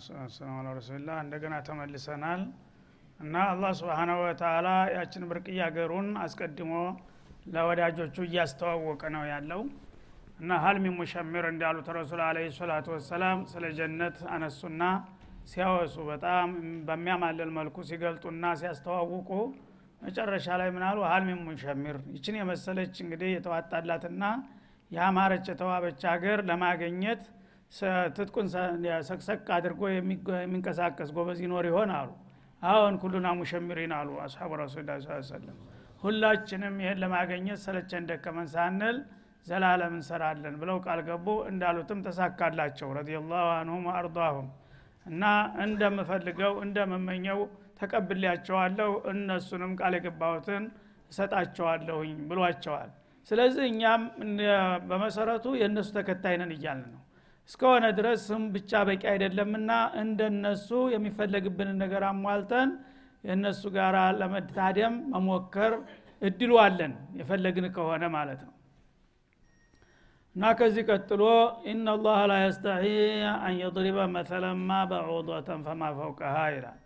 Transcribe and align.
ሰላም 0.00 0.56
አላ 0.56 0.68
ረሱልላህ 0.76 1.16
እንደገና 1.24 1.54
ተመልሰናል። 1.66 2.40
እና 3.20 3.34
አላህ 3.52 3.70
ስብሓናሁ 3.78 4.18
ወተላ 4.24 4.66
ያችን 4.94 5.22
ብርቅዬ 5.30 5.58
ሀገሩን 5.64 6.08
አስቀድሞ 6.24 6.72
ለወዳጆቹ 7.54 8.16
እያስተዋወቀ 8.26 9.02
ነው 9.14 9.24
ያለው። 9.30 9.62
እና 10.40 10.58
ሀልሚ 10.64 10.86
ሙሸሚር 10.98 11.44
እንዳሉት 11.52 11.88
ረሱል 11.96 12.20
አለ 12.26 12.38
ሰላቱ 12.58 12.86
ወሰላም 12.96 13.38
ስለ 13.52 13.64
ጀነት 13.78 14.18
አነሱና 14.34 14.82
ሲያወሱ 15.52 15.96
በጣም 16.10 16.48
በሚያማልል 16.88 17.50
መልኩ 17.58 17.76
ሲገልጡና 17.88 18.44
ሲያስተዋውቁ 18.60 19.30
መጨረሻ 20.02 20.46
ላይ 20.60 20.68
ምናሉ 20.76 20.98
ሀልሚ 21.12 21.30
ሙሸሚር 21.46 21.96
ይችን 22.14 22.38
የመሰለች 22.40 22.94
እንግዲህ 23.04 23.30
የተዋጣላትና 23.34 24.24
የአማረች 24.90 25.46
የተዋበች 25.52 26.02
ሀገር 26.10 26.38
ለማገኘት 26.50 27.22
ትጥቁን 27.72 28.46
ሰቅሰቅ 29.08 29.44
አድርጎ 29.56 29.80
የሚንቀሳቀስ 29.90 31.10
ጎበዝ 31.16 31.40
ይኖር 31.44 31.66
ይሆን 31.70 31.90
አሉ። 31.98 32.10
አሁን 32.62 32.94
ኩሉና 33.02 33.28
ሙሸሚሪን 33.40 33.92
አሉ 33.98 34.10
አስሓቡ 34.24 34.52
ረሱል 34.62 34.88
ሁላችንም 36.02 36.74
ይህን 36.82 36.98
ለማገኘት 37.02 37.60
ሰለቸን 37.64 38.04
ደከመን 38.10 38.48
ሳንል 38.52 38.96
ዘላለም 39.46 39.92
እንሰራለን 39.96 40.54
ብለው 40.60 40.76
ቃል 40.86 41.00
ገቡ። 41.08 41.26
እንዳሉትም 41.50 42.00
ተሳካላቸው። 42.06 42.88
ረዲየላሁ 42.98 43.46
አንሁም 43.56 43.84
ወአርضሁም 43.88 44.48
እና 45.06 45.24
እንደምፈልገው 45.64 46.54
እንደምመኘው 46.64 47.40
ተቀብሌያቸዋለሁ 47.80 48.90
እነሱንም 49.12 49.72
ቃል 49.80 49.94
የገባሁትን 49.98 50.64
እሰጣቸዋለሁኝ 51.10 52.14
ብሏቸዋል። 52.30 52.90
ስለዚህ 53.30 53.64
እኛም 53.70 54.02
በመሰረቱ 54.90 55.46
የእነሱ 55.60 55.88
ተከታይ 55.96 56.36
እያልን 56.54 56.88
ነው 56.88 57.02
እስከሆነ 57.48 57.84
ድረስ 57.98 58.20
ስም 58.28 58.42
ብቻ 58.54 58.80
በቂ 58.88 59.02
አይደለምና 59.12 59.70
እንደነሱ 60.02 60.68
የሚፈለግብንን 60.94 61.78
ነገር 61.82 62.02
አሟልተን 62.08 62.70
የእነሱ 63.24 63.62
ጋር 63.76 63.94
ለመታደም 64.18 64.94
መሞከር 65.12 65.72
እድሉ 66.22 66.52
አለን። 66.62 66.92
የፈለግን 67.18 67.66
ከሆነ 67.76 68.04
ማለት 68.14 68.40
ነው። 68.46 68.54
እና 70.36 70.50
ከዚህ 70.58 70.82
ቀጥሎ 70.90 71.22
ኢናላህ 71.70 72.18
ላ 72.30 72.34
የስተሒ 72.40 72.84
አን 73.38 73.54
የضሪበ 73.60 73.98
መተለማ 74.14 74.70
በዑضተን 74.90 75.62
ፈማ 75.66 75.90
ፈውቀሃ 75.98 76.36
ይላል 76.54 76.77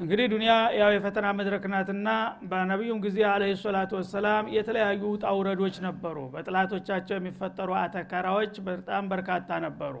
እንግዲህ 0.00 0.26
ዱኒያ 0.32 0.52
ያው 0.78 0.90
የፈተና 0.92 1.26
መድረክ 1.38 1.64
ናትና 1.72 2.08
በነቢዩም 2.50 3.00
ጊዜ 3.04 3.18
አለ 3.30 3.42
ሰላቱ 3.60 3.92
ወሰላም 3.98 4.44
የተለያዩ 4.54 5.02
ውጣ 5.12 5.24
ውረዶች 5.38 5.76
ነበሩ። 5.86 6.16
በጥላቶቻቸው 6.32 7.16
የሚፈጠሩ 7.18 7.70
አተካራዎች 7.80 8.54
በጣም 8.68 9.04
በርካታ 9.12 9.58
ነበሩ 9.66 9.94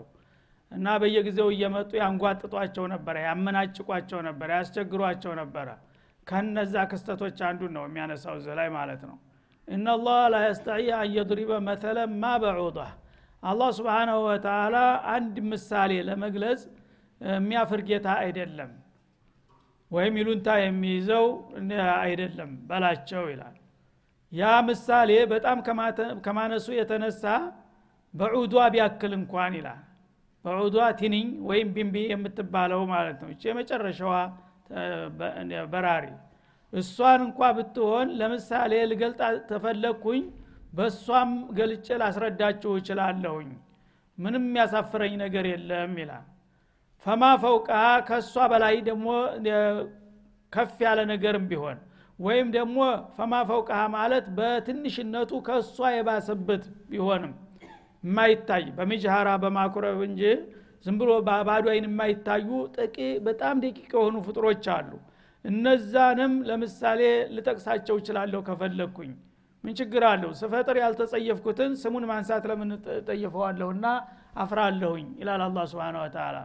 እና 0.72 0.96
በየጊዜው 1.02 1.48
እየመጡ 1.54 1.90
ያንጓጥጧቸው 2.00 2.84
ነበረ 2.94 3.16
ያመናጭቋቸው 3.26 4.20
ነበረ 4.28 4.50
ያስቸግሯቸው 4.58 5.32
ነበረ። 5.40 5.68
ከነዛ 6.26 6.74
ክስተቶች 6.90 7.38
አንዱን 7.48 7.72
ነው 7.76 7.84
የሚያነሳው 7.88 8.36
እዚህ 8.40 8.54
ላይ 8.60 8.68
ማለት 8.78 9.02
ነው። 9.08 9.16
እናላህ 9.68 10.20
ላ 10.32 10.44
የስተዒ 10.44 10.86
አን 10.98 11.10
የድሪበ 11.16 11.52
መተለ 11.66 11.98
ማ 12.16 12.34
በዑዳ። 12.42 12.78
አላህ 13.42 13.70
ስብሓናሁ 13.78 14.18
ወተላ 14.26 14.76
አንድ 15.14 15.36
ምሳሌ 15.50 15.92
ለመግለጽ 16.08 16.62
የሚያፍር 17.20 17.80
ጌታ 17.88 18.08
አይደለም 18.22 18.70
ወይም 19.92 20.14
ይሉንታ 20.20 20.48
የሚይዘው 20.60 21.26
አይደለም 22.02 22.50
በላቸው 22.68 23.24
ይላል። 23.32 23.56
ያ 24.32 24.50
ምሳሌ 24.68 25.10
በጣም 25.32 25.58
ከማነሱ 26.26 26.66
የተነሳ 26.76 27.24
በዑዷ 28.14 28.54
ቢያክል 28.74 29.12
እንኳን 29.18 29.52
ይላል። 29.58 29.80
በዑዷ 30.44 30.76
ቲኒኝ 31.00 31.28
ወይም 31.48 31.68
ቢንቢ 31.74 31.96
የምትባለው 32.10 32.80
ማለት 32.92 33.18
ነው። 33.22 33.30
እቺ 33.34 33.42
የመጨረሻዋ 33.50 34.14
በራሪ። 35.72 36.06
እሷን 36.72 37.20
እንኳ 37.26 37.40
ብትሆን 37.56 38.08
ለምሳሌ 38.20 38.72
ልገልጣ 38.90 39.20
ተፈለግኩኝ 39.50 40.22
በእሷም 40.72 41.30
ገልጬ 41.58 41.96
ላስረዳችሁ 42.02 42.72
እችላለሁኝ። 42.78 43.50
ምንም 44.18 44.46
ያሳፍረኝ 44.58 45.14
ነገር 45.22 45.44
የለም 45.50 45.94
ይላል 46.02 46.26
ፈማ 47.06 47.22
ፈውቃ 47.42 47.70
ከእሷ 48.08 48.34
በላይ 48.52 48.74
ደግሞ 48.88 49.06
ከፍ 50.52 50.76
ያለ 50.86 51.00
ነገርም 51.10 51.44
ቢሆን 51.50 51.78
ወይም 52.18 52.48
ደግሞ 52.56 52.78
ፈማ 53.16 53.34
ፈውቃ 53.48 53.70
ማለት 53.94 54.26
በትንሽነቱ 54.36 55.40
ከእሷ 55.46 55.88
የባሰበት 55.94 56.64
ቢሆንም 56.90 57.32
የማይታይ 58.04 58.64
በሚጅሃራ 58.76 59.30
በማኩረብ 59.42 59.98
እንጂ 60.08 60.22
ዝም 60.86 60.96
ብሎ 61.00 61.10
ባዶ 61.40 61.66
አይን 61.72 61.84
የማይታዩ 61.88 62.48
ጥቂ 62.76 62.96
በጣም 63.26 63.56
ደቂቅ 63.64 63.90
የሆኑ 63.94 64.16
ፍጥሮች 64.26 64.64
አሉ። 64.76 64.90
እነዛንም 65.44 66.32
ለምሳሌ 66.48 67.00
ልጠቅሳቸው 67.36 67.96
እችላለሁ 68.00 68.40
ከፈለግኩኝ 68.48 69.12
ምን 69.64 69.74
ችግር 69.78 70.02
አለው? 70.10 70.30
ስፈጥር 70.40 70.76
ያልተጸየፍኩትን 70.82 71.72
ስሙን 71.82 72.04
ማንሳት 72.10 72.44
ለምን 72.50 72.70
ጠየፈዋለሁና 73.08 73.86
አፍራለሁኝ 74.36 75.06
ይላል 75.20 75.42
አላ 75.46 75.64
ስብን 75.72 75.96
ወተላ 76.02 76.36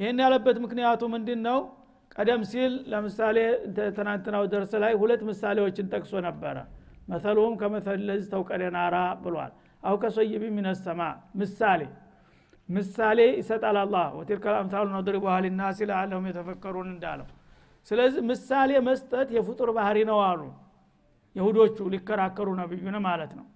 ይህን 0.00 0.18
ያለበት 0.24 0.56
ምክንያቱ 0.64 1.02
ምንድን 1.14 1.40
ነው 1.46 1.58
ቀደም 2.16 2.42
ሲል 2.50 2.72
ለምሳሌ 2.92 3.36
ትናንትናው 3.96 4.44
ደርስ 4.52 4.72
ላይ 4.82 4.92
ሁለት 5.00 5.22
ምሳሌዎችን 5.28 5.90
ጠቅሶ 5.92 6.12
ነበረ። 6.26 6.56
መሰሉም 7.08 7.52
ከመሰል 7.60 8.00
ለዚ 8.08 8.22
ተውቀደናራ 8.32 8.96
ብሏል። 9.22 9.52
አው 9.82 9.94
ከሶይቢ 10.02 10.44
ሚነሰማ 10.56 11.00
ምሳሌ። 11.40 11.82
ምሳሌ 12.68 13.20
ይሰጣል 13.38 13.76
አላ 13.82 13.96
ወቲልከ 14.16 14.46
አምሳሉ 14.58 14.86
ነድሪቡሃ 14.96 15.34
ሊናሲ 15.44 15.78
ለአለሁም 15.90 16.26
የተፈከሩን 16.30 16.88
እንዳለው። 16.94 17.28
ስለዚህ 17.86 18.22
ምሳሌ 18.30 18.70
መስጠት 18.88 19.28
የፍጡር 19.36 19.70
ባህሪ 19.78 19.98
ነው 20.10 20.18
አሉ። 20.26 20.42
የሁዶቹ 21.36 21.76
ሊከራከሩ 21.94 22.48
ነብዩን 22.60 22.96
ማለት 23.06 23.32
ነው። 23.38 23.46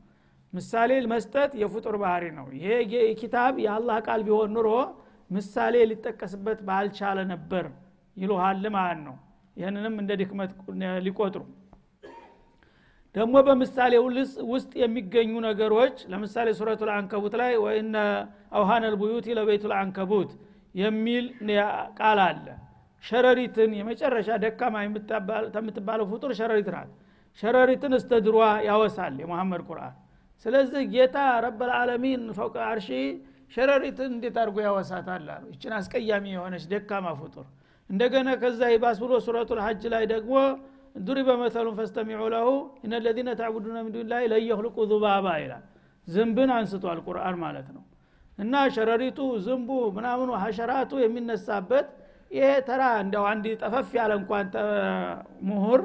ምሳሌ 0.52 0.90
መስጠት 1.12 1.52
የፍጡር 1.62 1.96
ባህሪ 2.02 2.24
ነው። 2.36 2.46
ይሄ 2.56 2.66
ኪታብ 3.20 3.54
የአላህ 3.64 3.96
ቃል 4.06 4.20
ቢሆን 4.26 4.50
ኑሮ 4.56 4.68
ምሳሌ 5.34 5.74
ሊጠቀስበት 5.90 6.58
ባልቻለ 6.68 7.18
ነበር 7.32 7.64
ይሉሃል 8.16 8.64
ማለት 8.76 9.00
ነው። 9.06 9.14
ይህንንም 9.56 9.94
እንደ 10.02 10.12
ድክመት 10.20 10.50
ሊቆጥሩ። 11.04 11.42
ደግሞ 13.14 13.34
በምሳሌ 13.46 13.92
ውስጥ 14.52 14.70
የሚገኙ 14.82 15.32
ነገሮች 15.46 15.96
ለምሳሌ 16.12 16.48
ሱረቱ 16.58 16.80
ልአንከቡት 16.88 17.34
ላይ 17.40 17.52
ወይነ 17.64 17.96
አውሃነ 18.56 18.84
ልቡዩት 18.94 19.26
ለቤቱ 19.38 19.64
ልአንከቡት 19.72 20.30
የሚል 20.74 21.26
ቃል 21.98 22.20
አለ። 22.24 22.46
ሸረሪትን 23.04 23.70
የመጨረሻ 23.78 24.28
ደካማ 24.44 24.76
የምትባለው 25.56 26.06
ፍጡር 26.12 26.30
ሸረሪት 26.38 26.68
ናት። 26.74 26.90
ሸረሪትን 27.38 27.92
እስተ 27.98 28.12
ያወሳል 28.68 29.14
የሙሐመድ 29.22 29.62
ቁርአን። 29.68 29.94
ስለዚህ 30.46 30.82
ጌታ 30.94 31.16
ረበልዓለሚን 31.44 32.22
ፈውቀ 32.36 32.56
አርሺ 32.68 32.88
ሸረሪትን 33.52 34.10
እንዴት 34.14 34.36
አድርጎ 34.42 34.56
ያወሳታል 34.66 35.26
አሉ። 35.34 35.44
ይችን 35.52 35.72
አስቀያሚ 35.78 36.24
የሆነች 36.34 36.64
ደካማ 36.72 37.06
ፍጡር። 37.20 37.46
እንደገና 37.90 38.28
ከዛ 38.42 38.60
ይባስ 38.74 38.98
ብሎ 39.02 39.12
ሱረቱ 39.24 39.50
ልሐጅ 39.58 39.82
ላይ 39.94 40.04
ደግሞ 40.12 40.34
ዱሪበ 41.00 41.30
መተሉን 41.40 41.74
ፈስተሚዑ 41.78 42.22
ለሁ 42.34 42.48
እነ 42.84 42.92
ለዚነ 43.04 43.30
ተዕቡዱነ 43.40 43.78
ምን 43.86 43.94
ላይ 44.12 44.24
ለየክልቁ 44.32 44.76
ዙባባ 44.90 45.26
ይላል። 45.42 45.64
ዝንብን 46.06 46.50
አንስቷል 46.56 46.98
ቁርአን 47.06 47.36
ማለት 47.42 47.68
ነው። 47.76 47.82
እና 48.38 48.54
ሸረሪቱ 48.76 49.18
ዝንቡ 49.44 49.68
ምናምኑ 49.96 50.30
ሀሸራቱ 50.42 50.92
የሚነሳበት 51.02 51.86
ይሄ 52.30 52.46
ተራ 52.68 52.82
እንደው 53.02 53.24
አንድ 53.32 53.44
ጠፈፍ 53.62 53.90
ያለ 53.98 54.12
እንኳን 54.20 54.46
ምሁር 55.48 55.80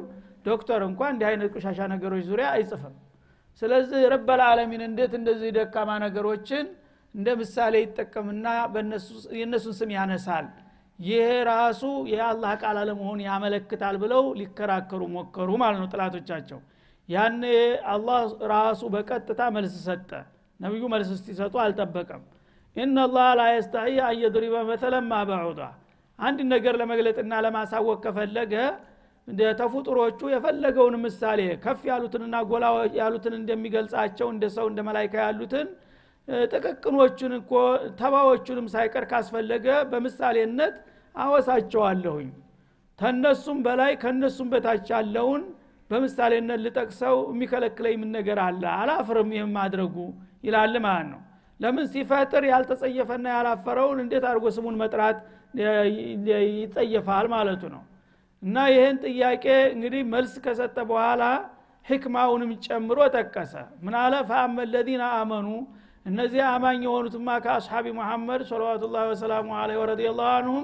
ዶክተር 0.45 0.81
እንኳን 0.88 1.12
እንዲህ 1.15 1.27
አይነት 1.29 1.50
ቆሻሻ 1.55 1.79
ነገሮች 1.94 2.23
ዙሪያ 2.29 2.47
አይጽፍም። 2.55 2.95
ስለዚህ 3.62 4.01
ረበልዓለሚን 4.13 4.81
እንዴት 4.88 5.13
እንደዚህ 5.19 5.50
ደካማ 5.57 5.89
ነገሮችን 6.05 6.65
እንደ 7.15 7.27
ምሳሌ 7.39 7.75
ይጠቀምና 7.83 8.45
የእነሱን 9.38 9.75
ስም 9.79 9.91
ያነሳል። 9.95 10.47
ይሄ 11.00 11.19
ራሱ 11.50 11.81
የአላህ 12.11 12.51
ቃል 12.61 12.77
አለመሆን 12.81 13.19
ያመለክታል 13.27 13.95
ብለው 14.01 14.23
ሊከራከሩ 14.39 15.01
ሞከሩ 15.13 15.50
ማለት 15.61 15.79
ነው 15.81 15.88
ጥላቶቻቸው 15.94 16.59
ያኔ 17.09 17.44
አላህ 17.94 18.19
ራሱ 18.51 18.81
በቀጥታ 18.95 19.41
መልስ 19.56 19.75
ሰጠ። 19.85 20.09
ነቢዩ 20.59 20.83
መልስ 20.94 21.09
ሲሰጡ 21.27 21.56
አልጠበቀም። 21.63 22.23
ኢናላህ 22.75 23.27
ላ 23.39 23.44
የስተሒ 23.51 23.95
አየድሪበ 24.09 24.55
መተለማ 24.69 25.12
በዑዳ። 25.29 25.62
አንድ 26.19 26.39
ነገር 26.53 26.73
ለመግለጥና 26.81 27.33
ለማሳወቅ 27.45 27.97
ከፈለገ 28.05 28.53
ተፉጥሮቹ 29.59 30.19
የፈለገውን 30.33 30.95
ምሳሌ 31.03 31.41
ከፍ 31.63 31.81
ያሉትንና 31.89 32.35
ጎላ 32.50 32.65
ያሉትን 33.00 33.33
እንደሚገልጻቸው 33.39 34.27
እንደ 34.33 34.45
ሰው 34.55 34.65
እንደ 34.71 34.79
መላይካ 34.88 35.15
ያሉትን 35.25 35.67
ጥቅቅኖቹን 36.51 37.33
እኮ 37.37 37.51
ተባዎቹንም 37.99 38.67
ሳይቀር 38.73 39.05
ካስፈለገ 39.11 39.67
በምሳሌነት 39.91 40.75
አወሳቸዋለሁኝ። 41.15 42.29
ተነሱም 42.99 43.57
በላይ 43.65 43.91
ከነሱም 44.01 44.47
በታች 44.53 44.87
ያለውን 44.93 45.43
በምሳሌነት 45.89 46.59
ልጠቅሰው 46.65 47.15
የሚከለክለኝ 47.31 47.95
ምን 48.01 48.09
ነገር 48.17 48.39
አለ? 48.45 48.63
አላፍርም 48.79 49.29
ይህም 49.35 49.51
ማድረጉ 49.57 49.95
ይላል 50.43 50.75
ማለት 50.85 51.07
ነው። 51.13 51.21
ለምን 51.59 51.85
ሲፈጥር 51.93 52.43
ያልተጸየፈና 52.51 53.25
ያላፈረውን 53.35 53.99
እንዴት 54.03 54.25
አድርጎ 54.29 54.45
ስሙን 54.57 54.75
መጥራት 54.81 55.17
ይጸየፋል 56.59 57.27
ማለቱ 57.33 57.63
ነው። 57.73 57.81
እና 58.43 58.57
ይህን 58.73 58.97
ጥያቄ 59.05 59.45
እንግዲህ 59.73 60.01
መልስ 60.13 60.33
ከሰጠ 60.45 60.77
በኋላ 60.91 61.23
ሕክማውንም 61.85 62.51
ጨምሮ 62.65 62.99
ጠቀሰ። 63.15 63.53
ምን 63.83 63.95
አለ? 64.01 64.13
ፈአመ 64.29 64.57
ለዚነ 64.73 65.03
አመኑ 65.17 65.47
እነዚህ 66.06 66.42
አማኝ 66.48 66.80
የሆኑትማ 66.86 67.30
ከአስሓቢ 67.44 67.86
ሙሐመድ 67.98 68.42
ሰለዋቱላ 68.50 68.98
ወሰላሙ 69.10 69.48
አለ 69.60 69.72
ወረዲላሁ 69.80 70.30
አንሁም 70.36 70.63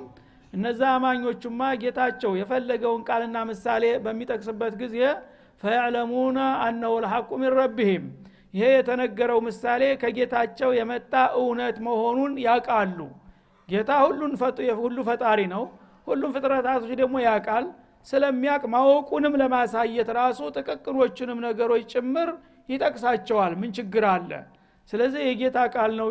እነዛ 0.53 0.81
አማኞቹማ 0.95 1.61
ጌታቸው 1.81 2.31
የፈለገውን 2.39 3.01
ቃልና 3.09 3.37
ምሳሌ 3.49 3.85
በሚጠቅስበት 4.05 4.73
ጊዜ 4.81 4.97
ፈያዕለሙነ 5.63 6.37
አነሁ 6.65 6.93
ልሐቁ 7.03 7.29
ሚን 7.41 7.53
ረቢህም 7.59 8.05
ይሄ 8.53 8.65
የተነገረው 8.73 9.39
ምሳሌ 9.47 9.83
ከጌታቸው 10.01 10.69
የመጣ 10.77 11.13
እውነት 11.39 11.77
መሆኑን 11.87 12.33
ያውቃሉ። 12.45 12.99
ጌታ 13.69 13.91
ሁሉን 14.03 14.33
ሁሉ 14.79 14.97
ፈጣሪ 15.09 15.41
ነው። 15.53 15.63
ሁሉም 16.07 16.31
ፍጥረታቶች 16.35 16.91
ደግሞ 17.01 17.15
ያውቃል። 17.25 17.65
ስለሚያቅ 18.07 18.63
ማወቁንም 18.73 19.33
ለማሳየት 19.41 20.09
ራሱ 20.17 20.39
ጥቅቅኖቹንም 20.57 21.39
ነገሮች 21.47 21.85
ጭምር 21.93 22.29
ይጠቅሳቸዋል። 22.69 23.53
ምን 23.61 23.71
ችግር 23.77 24.05
አለ 24.11 24.31
ስለዚህ 24.89 25.21
የጌታ 25.27 25.59
ቃል 25.75 25.91
ነው 25.99 26.09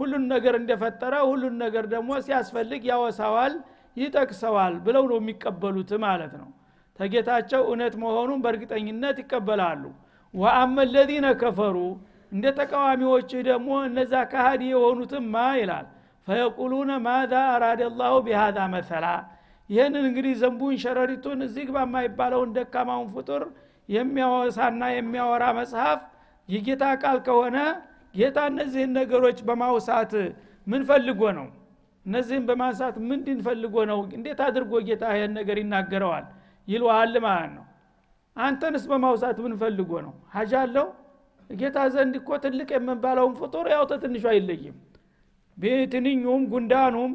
ሁሉን 0.00 0.24
ነገር 0.32 0.54
እንደፈጠረ 0.60 1.14
ሁሉን 1.28 1.54
ነገር 1.64 1.84
ደግሞ 1.92 2.10
ሲያስፈልግ 2.24 2.82
ያወሳዋል 2.90 3.52
ይጠቅሰዋል 3.96 4.74
ብለው 4.86 5.04
ነው 5.10 5.18
የሚቀበሉት 5.20 5.90
ማለት 6.04 6.32
ነው። 6.40 6.48
ተጌታቸው 6.98 7.62
እውነት 7.68 7.94
መሆኑን 8.02 8.40
በእርግጠኝነት 8.44 9.16
ይቀበላሉ። 9.22 9.82
ወአመ 10.34 10.76
ለዚነ 10.92 11.26
ከፈሩ 11.40 11.76
እንደ 12.32 12.46
ተቃዋሚዎች 12.58 13.30
ደግሞ 13.48 13.68
እነዛ 13.88 14.14
ካሃዲ 14.32 14.62
የሆኑትማ 14.72 15.34
ይላል። 15.60 15.86
ፈየቁሉነ 16.26 16.92
ማዛ 17.06 17.32
አራደ 17.54 17.82
ላሁ 17.98 18.14
ቢሃዛ 18.26 18.58
መሰላ። 18.74 19.06
ይህንን 19.70 20.04
እንግዲህ 20.08 20.34
ዘንቡን 20.40 20.74
ሸረሪቱን 20.82 21.38
እዚህ 21.46 21.64
ግባ 21.68 21.78
የማይባለውን 21.84 22.50
ደካማውን 22.56 23.08
ፍጡር 23.14 23.42
የሚያወሳና 23.88 24.82
የሚያወራ 24.94 25.44
መጽሐፍ 25.58 26.00
የጌታ 26.48 26.84
ቃል 27.02 27.18
ከሆነ 27.26 27.56
ጌታ 28.16 28.38
እነዚህን 28.50 28.92
ነገሮች 28.98 29.38
በማውሳት 29.48 30.12
ምን 30.66 30.82
ፈልጎ 30.88 31.22
ነው? 31.38 31.46
እነዚህን 32.06 32.44
በማንሳት 32.48 32.96
ምንድን 33.10 33.38
ፈልጎ 33.46 33.76
ነው? 33.90 33.98
እንዴት 34.18 34.40
አድርጎ 34.46 34.72
ጌታ 34.88 35.04
ይህን 35.16 35.32
ነገር 35.38 35.56
ይናገረዋል? 35.62 36.24
ይልዋል 36.68 37.14
ማለት 37.26 37.50
ነው። 37.56 37.64
አንተንስ 38.36 38.84
በማውሳት 38.90 39.36
ምን 39.44 39.52
ፈልጎ 39.62 39.90
ነው? 40.06 40.14
ሀጃ 40.34 40.52
አለው? 40.64 40.86
ጌታ 41.50 41.78
ዘንድ 41.94 42.14
እኮ 42.20 42.30
ትልቅ 42.44 42.68
የምንባለውን 42.76 43.34
ፍጡር 43.40 43.66
ያው 43.74 43.82
ተትንሹ 43.90 44.24
አይለይም። 44.32 44.76
ትንኙም 45.92 46.42
ጉንዳኑም 46.52 47.12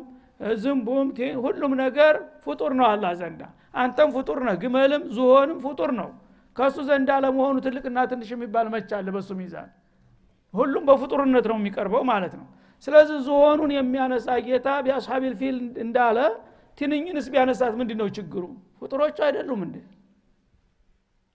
ዝንቡም 0.62 1.07
ሁሉም 1.44 1.74
ነገር 1.83 2.13
ፍጡር 2.45 2.71
ነው 2.80 2.86
አላ 2.88 3.06
ዘንዳ። 3.19 3.42
አንተም 3.75 4.09
ፍጡር 4.15 4.39
ነህ 4.48 4.56
ግመልም 4.63 5.03
ዝሆንም 5.15 5.59
ፍጡር 5.65 5.92
ነው። 6.00 6.09
ከእሱ 6.56 6.77
ዘንድ 6.88 7.09
አለመሆኑ 7.15 7.56
ትልቅና 7.65 8.00
ትንሽ 8.12 8.30
የሚባል 8.36 8.68
መቻለ 8.74 9.07
በሱ 9.15 9.30
ሚዛን 9.39 9.69
ሁሉም 10.53 10.83
በፍጡርነት 10.89 11.45
ነው 11.51 11.57
የሚቀርበው 11.59 12.03
ማለት 12.09 12.33
ነው። 12.39 12.45
ስለዚህ 12.88 13.18
ዝሆኑን 13.25 13.71
የሚያነሳ 13.75 14.27
ጌታ 14.45 14.68
ቢአስሓቢል 14.86 15.33
ፊል 15.42 15.57
እንዳለ 15.83 16.18
ትንኝንስ 16.77 17.25
ቢያነሳት 17.33 17.74
ምንድ 17.80 17.92
ነው 18.00 18.07
ችግሩ? 18.15 18.44
ፍጡሮቹ 18.80 19.18
አይደሉም 19.27 19.62
እንዴ? 19.65 19.75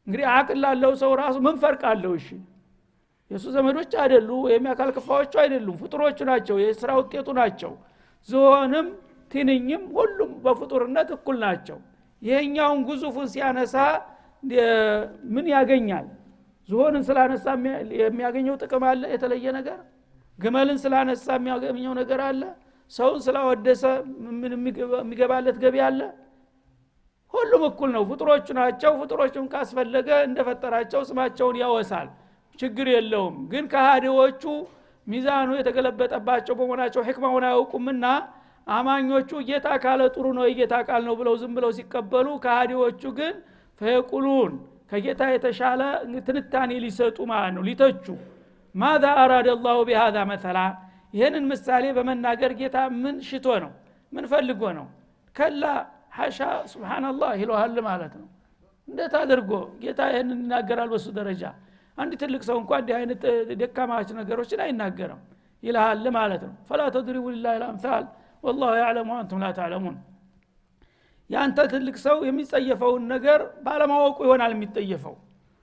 እንግዲህ 0.07 0.27
አቅል 0.35 0.59
ላለው 0.65 0.93
ሰው 1.03 1.11
ራሱ 1.23 1.37
ምን 1.47 1.57
ፈርቅ 1.63 1.83
አለው? 1.91 2.13
እሺ 2.21 2.29
የእሱ 3.31 3.45
ዘመዶች 3.55 3.93
አይደሉ 4.03 4.31
ወይም 4.47 4.65
የአካል 4.69 4.91
ክፋዎቹ 4.97 5.33
አይደሉም። 5.43 5.77
ፍጡሮቹ 5.83 6.19
ናቸው 6.31 6.57
የስራ 6.63 6.91
ውጤቱ 7.01 7.29
ናቸው። 7.39 7.73
ዝሆንም 8.29 8.87
ትንኝም 9.31 9.83
ሁሉም 9.97 10.31
በፍጡርነት 10.45 11.09
እኩል 11.17 11.37
ናቸው። 11.45 11.79
ይሄኛውን 12.23 12.81
ግዙፉን 12.89 13.27
ሲያነሳ 13.33 13.75
ምን 15.35 15.47
ያገኛል 15.55 16.07
ዝሆንን 16.69 17.03
ስላነሳ 17.09 17.47
የሚያገኘው 18.01 18.55
ጥቅም 18.63 18.85
አለ? 18.91 19.03
የተለየ 19.15 19.47
ነገር? 19.59 19.79
ግመልን 20.39 20.79
ስላነሳ 20.83 21.27
የሚያገኘው 21.37 21.93
ነገር 22.01 22.21
አለ? 22.29 22.43
ሰውን 22.93 23.21
ስላወደሰ 23.27 23.83
የሚገባለት 25.01 25.57
ገቢ 25.63 25.77
አለ? 25.87 26.01
ሁሉም 27.35 27.63
እኩል 27.69 27.91
ነው። 27.97 28.03
ፍጡሮቹ 28.11 28.47
ናቸው። 28.59 28.93
ፍጡሮቹም 29.01 29.47
ካስፈለገ 29.53 30.09
እንደፈጠራቸው 30.29 31.01
ስማቸውን 31.09 31.57
ያወሳል። 31.63 32.09
ችግር 32.59 32.87
የለውም። 32.95 33.37
ግን 33.53 33.65
ከሃዲዎቹ 33.73 34.43
ሚዛኑ 35.07 35.49
የተገለበጠባቸው 35.59 36.55
በመሆናቸው 36.59 37.03
ሕክማውን 37.09 37.45
አያውቁምና 37.49 38.05
አማኞቹ 38.67 39.31
ጌታ 39.49 39.67
ካለ 39.83 40.03
ጥሩ 40.15 40.27
ነው 40.39 40.45
የጌታ 40.49 40.75
ቃል 40.89 41.03
ነው 41.09 41.15
ብለው 41.21 41.35
ዝም 41.43 41.53
ብለው 41.57 41.71
ሲቀበሉ 41.77 42.27
ከሃዲዎቹ 42.45 43.03
ግን 43.19 43.35
ፈየቁሉን 43.81 44.55
ከጌታ 44.93 45.23
የተሻለ 45.33 45.81
ትንታኔ 46.27 46.73
ሊሰጡ 46.85 47.19
ማለት 47.31 47.53
ነው 47.57 47.63
ሊተቹ። 47.69 48.07
ማዛ 48.75 49.05
አራደ 49.23 49.49
ላሁ 49.65 49.79
ቢሃዛ 49.89 50.17
መተላ። 50.31 50.59
ይህንን 51.15 51.45
ምሳሌ 51.51 51.85
በመናገር 51.97 52.53
ጌታ 52.61 52.77
ምን 53.03 53.17
ሽቶ 53.29 53.47
ነው? 53.65 53.73
ምን 54.13 54.25
ፈልጎ 54.33 54.63
ነው? 54.79 54.87
ከላ 55.37 55.65
ሐሻ 56.19 56.39
ስብናላህ 56.73 57.31
ይለዋል 57.41 57.79
ማለት 57.89 58.15
ነው። 58.21 58.29
እንዴት 58.89 59.15
አድርጎ? 59.21 59.51
ጌታ 59.83 60.01
ይህንን 60.13 60.39
ይናገራል 60.45 60.89
በሱ 60.93 61.07
ደረጃ። 61.19 61.43
አንድ 61.99 62.13
ትልቅ 62.23 62.43
ሰው 62.49 62.57
እንኳ 62.63 62.71
እንዲህ 62.81 62.95
አይነት 62.99 63.23
ደካማች 63.61 64.09
ነገሮችን 64.19 64.61
አይናገርም 64.65 65.21
ይልሃል 65.63 66.05
ማለት 66.19 66.43
ነው። 66.49 66.55
ፈላ 66.69 66.83
ተድሪቡ 66.97 67.25
ሊላህ 67.35 67.55
ልአምሳል 67.63 68.05
ወላሁ 68.45 68.71
ያዕለሙ 68.81 69.11
አንቱም 69.21 69.41
ላ 69.43 69.49
ታዕለሙን 69.59 69.97
ያንተ 71.31 71.59
ትልቅ 71.73 71.97
ሰው 72.05 72.17
የሚጸየፈውን 72.27 73.05
ነገር 73.13 73.41
ባለማወቁ 73.65 74.19
ይሆናል 74.27 74.53
የሚጠየፈው። 74.57 75.15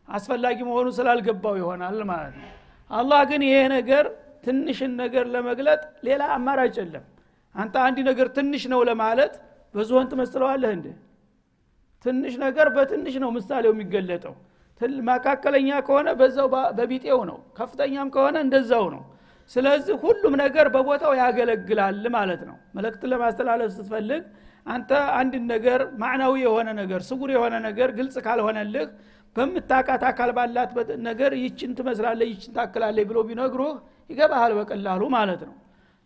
አስፈላጊ 0.08 0.58
መሆኑ 0.70 0.88
ስላልገባው 0.98 1.56
ይሆናል 1.62 2.00
ማለት 2.10 2.34
ነው። 2.40 2.50
አላህ 2.92 3.22
ግን 3.30 3.42
ይሄ 3.48 3.58
ነገር 3.76 4.06
ትንሽን 4.46 4.92
ነገር 5.02 5.26
ለመግለጥ 5.36 5.82
ሌላ 6.08 6.24
አማራጭ 6.36 6.76
የለም። 6.82 7.06
አንተ 7.56 7.76
አንድ 7.86 7.98
ነገር 8.10 8.28
ትንሽ 8.38 8.64
ነው 8.74 8.82
ለማለት 8.90 9.34
በዝሆን 9.76 10.08
ትመስለዋለህ 10.12 10.72
እንደ 10.78 10.88
ትንሽ 12.06 12.34
ነገር 12.44 12.68
በትንሽ 12.76 13.16
ነው 13.24 13.30
ምሳሌው 13.38 13.74
የሚገለጠው። 13.76 14.36
መካከለኛ 15.10 15.70
ከሆነ 15.88 16.10
በዛው 16.20 16.48
በቢጤው 16.78 17.20
ነው 17.30 17.38
ከፍተኛም 17.58 18.08
ከሆነ 18.16 18.36
እንደዛው 18.46 18.86
ነው። 18.96 19.04
ስለዚህ 19.52 19.96
ሁሉም 20.04 20.34
ነገር 20.42 20.66
በቦታው 20.74 21.14
ያገለግላል 21.22 22.04
ማለት 22.16 22.42
ነው። 22.50 22.58
መልእክትን 22.76 23.10
ለማስተላለፍ 23.14 23.70
ስትፈልግ 23.72 24.24
አንተ 24.66 24.90
አንድ 25.20 25.34
ነገር 25.54 25.82
ማዕናዊ 26.02 26.36
የሆነ 26.46 26.70
ነገር 26.78 27.02
ስጉር 27.08 27.30
የሆነ 27.36 27.56
ነገር 27.66 27.90
ግልጽ 27.98 28.16
ካልሆነልህ 28.26 28.86
በምታቃት 29.36 30.04
አካል 30.10 30.32
ባላት 30.38 30.72
ነገር 31.08 31.32
ይችን 31.44 31.72
ትመስላለህ 31.78 32.28
ይችን 32.32 32.52
ታክላለህ 32.58 33.06
ብሎ 33.10 33.20
ቢነግሩህ 33.30 33.74
ይገባሃል 34.10 34.52
በቀላሉ 34.58 35.02
ማለት 35.16 35.42
ነው። 35.48 35.56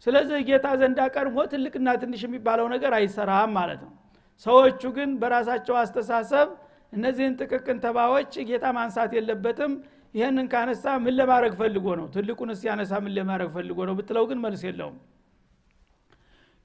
ስለዚህ 0.08 0.40
ጌታ 0.50 0.68
ዘንድ 0.82 1.00
ቀድሞ 1.16 1.38
ትልቅና 1.52 1.90
ትንሽ 2.02 2.22
የሚባለው 2.28 2.68
ነገር 2.74 2.92
አይሰራም 3.00 3.52
ማለት 3.60 3.80
ነው። 3.86 3.94
ሰዎቹ 4.46 4.82
ግን 4.98 5.12
በራሳቸው 5.22 5.76
አስተሳሰብ 5.82 6.48
እነዚህን 6.94 7.34
ጥቅቅን 7.40 7.78
ተባዎች 7.86 8.34
ጌታ 8.50 8.66
ማንሳት 8.78 9.12
የለበትም። 9.18 9.72
ይህንን 10.16 10.46
ካነሳ 10.52 10.86
ምን 11.04 11.14
ለማድረግ 11.20 11.54
ፈልጎ 11.60 11.88
ነው? 12.00 12.06
ትልቁን 12.14 12.50
ሲያነሳ 12.60 12.92
ምን 13.04 13.14
ለማድረግ 13.18 13.50
ፈልጎ 13.56 13.80
ነው 13.90 13.96
ብትለው 14.00 14.26
ግን 14.30 14.40
መልስ 14.46 14.62
የለውም። 14.68 14.98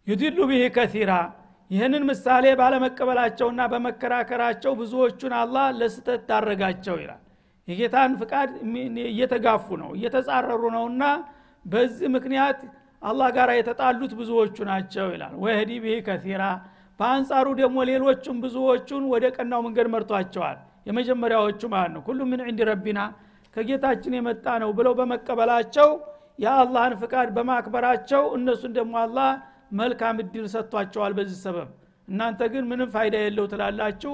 ዩድሉ 0.06 0.38
ብህ 0.50 0.62
ከሲራ 0.76 1.12
ይህንን 1.72 2.02
ምሳሌ 2.08 2.46
ባለመቀበላቸውና 2.60 3.60
በመከራከራቸው 3.72 4.72
ብዙዎቹን 4.80 5.32
አላህ 5.38 5.66
ለስተት 5.78 6.22
ታረጋቸው 6.28 6.96
ይላል። 7.02 7.20
የጌታን 7.68 8.12
ፍቃድ 8.20 8.50
እየተጋፉ 9.10 9.66
ነው 9.82 9.90
እየተጻረሩ 9.96 10.62
ነውና 10.76 11.04
በዚህ 11.64 12.08
ምክንያት 12.16 12.58
አላህ 13.02 13.28
ጋር 13.36 13.50
የተጣሉት 13.58 14.12
ብዙዎቹ 14.18 14.56
ናቸው 14.70 15.06
ይላል። 15.14 15.34
ወህዲ 15.44 15.70
ብህ 15.84 15.98
ከሲራ 16.06 16.42
በአንጻሩ 17.00 17.46
ደግሞ 17.60 17.78
ሌሎቹም 17.90 18.36
ብዙዎቹን 18.44 19.04
ወደ 19.12 19.24
ቀናው 19.36 19.60
መንገድ 19.66 19.88
መርቷቸዋል 19.94 20.58
የመጀመሪያዎቹ 20.88 21.62
ማለት 21.74 21.92
ነው። 21.96 22.02
ሁሉ 22.08 22.20
ምን 22.30 22.40
ዕንድ 22.48 22.60
ረቢና 22.70 23.00
ከጌታችን 23.56 24.12
የመጣ 24.18 24.46
ነው 24.62 24.70
ብለው 24.76 24.92
በመቀበላቸው 24.98 25.88
የአላህን 26.38 26.94
ፍቃድ 27.00 27.28
በማክበራቸው 27.36 28.22
እነሱን 28.36 28.72
ደግሞ 28.78 28.94
አላህ 29.02 29.30
መልካም 29.72 30.16
እድል 30.22 30.46
ሰጥቷቸዋል 30.52 31.12
በዚህ 31.18 31.38
ሰበብ። 31.44 31.68
እናንተ 32.08 32.40
ግን 32.52 32.64
ምንም 32.70 32.88
ፋይዳ 32.94 33.16
የለው 33.22 33.46
ትላላችሁ 33.52 34.12